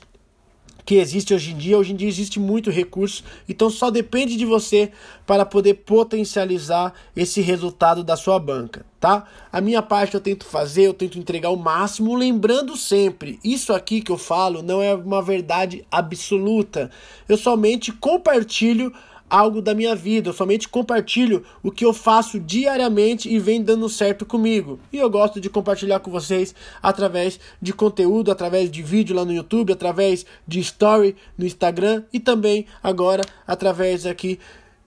que 0.85 0.97
existe 0.97 1.33
hoje 1.33 1.53
em 1.53 1.57
dia. 1.57 1.75
Hoje 1.75 1.93
em 1.93 1.95
dia 1.95 2.07
existe 2.07 2.39
muito 2.39 2.69
recurso, 2.69 3.23
então 3.49 3.67
só 3.67 3.89
depende 3.89 4.37
de 4.37 4.45
você 4.45 4.91
para 5.25 5.43
poder 5.43 5.73
potencializar 5.73 6.93
esse 7.15 7.41
resultado 7.41 8.03
da 8.03 8.15
sua 8.15 8.37
banca, 8.37 8.85
tá? 8.99 9.25
A 9.51 9.59
minha 9.59 9.81
parte 9.81 10.13
eu 10.13 10.21
tento 10.21 10.45
fazer, 10.45 10.83
eu 10.83 10.93
tento 10.93 11.17
entregar 11.17 11.49
o 11.49 11.57
máximo, 11.57 12.13
lembrando 12.13 12.77
sempre, 12.77 13.39
isso 13.43 13.73
aqui 13.73 14.01
que 14.01 14.11
eu 14.11 14.19
falo 14.19 14.61
não 14.61 14.83
é 14.83 14.93
uma 14.93 15.23
verdade 15.23 15.83
absoluta. 15.91 16.91
Eu 17.27 17.37
somente 17.37 17.91
compartilho 17.91 18.93
algo 19.29 19.61
da 19.61 19.73
minha 19.73 19.95
vida, 19.95 20.29
eu 20.29 20.33
somente 20.33 20.69
compartilho 20.69 21.43
o 21.63 21.71
que 21.71 21.83
eu 21.83 21.93
faço 21.93 22.39
diariamente 22.39 23.27
e 23.27 23.39
vem 23.39 23.61
dando 23.61 23.89
certo 23.89 24.25
comigo. 24.25 24.79
E 24.91 24.97
eu 24.97 25.09
gosto 25.09 25.41
de 25.41 25.49
compartilhar 25.49 25.99
com 25.99 26.11
vocês 26.11 26.53
através 26.81 27.39
de 27.61 27.73
conteúdo, 27.73 28.31
através 28.31 28.69
de 28.69 28.81
vídeo 28.81 29.15
lá 29.15 29.25
no 29.25 29.33
YouTube, 29.33 29.73
através 29.73 30.25
de 30.47 30.59
story 30.59 31.15
no 31.37 31.45
Instagram 31.45 32.03
e 32.13 32.19
também 32.19 32.65
agora 32.83 33.23
através 33.47 34.05
aqui 34.05 34.39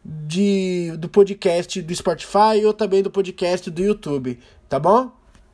de, 0.05 0.92
do 0.98 1.09
podcast 1.09 1.83
do 1.83 1.94
Spotify 1.94 2.64
ou 2.64 2.72
também 2.72 3.03
do 3.03 3.11
podcast 3.11 3.70
do 3.70 3.83
YouTube, 3.83 4.38
tá 4.68 4.79
bom? 4.79 5.11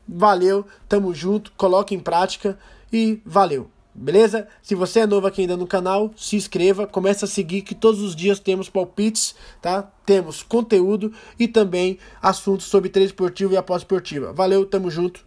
Valeu, 0.06 0.66
tamo 0.88 1.14
junto, 1.14 1.52
coloque 1.56 1.94
em 1.94 1.98
prática 1.98 2.58
e 2.92 3.20
valeu. 3.24 3.73
Beleza? 3.94 4.48
Se 4.60 4.74
você 4.74 5.00
é 5.00 5.06
novo 5.06 5.26
aqui 5.26 5.42
ainda 5.42 5.56
no 5.56 5.68
canal, 5.68 6.12
se 6.16 6.34
inscreva, 6.34 6.86
comece 6.86 7.24
a 7.24 7.28
seguir 7.28 7.62
que 7.62 7.76
todos 7.76 8.00
os 8.00 8.16
dias 8.16 8.40
temos 8.40 8.68
palpites, 8.68 9.36
tá? 9.62 9.82
Temos 10.04 10.42
conteúdo 10.42 11.12
e 11.38 11.46
também 11.46 11.98
assuntos 12.20 12.66
sobre 12.66 12.88
treino 12.90 13.06
esportivo 13.06 13.52
e 13.52 13.56
após 13.56 13.82
esportiva. 13.82 14.32
Valeu, 14.32 14.66
tamo 14.66 14.90
junto. 14.90 15.24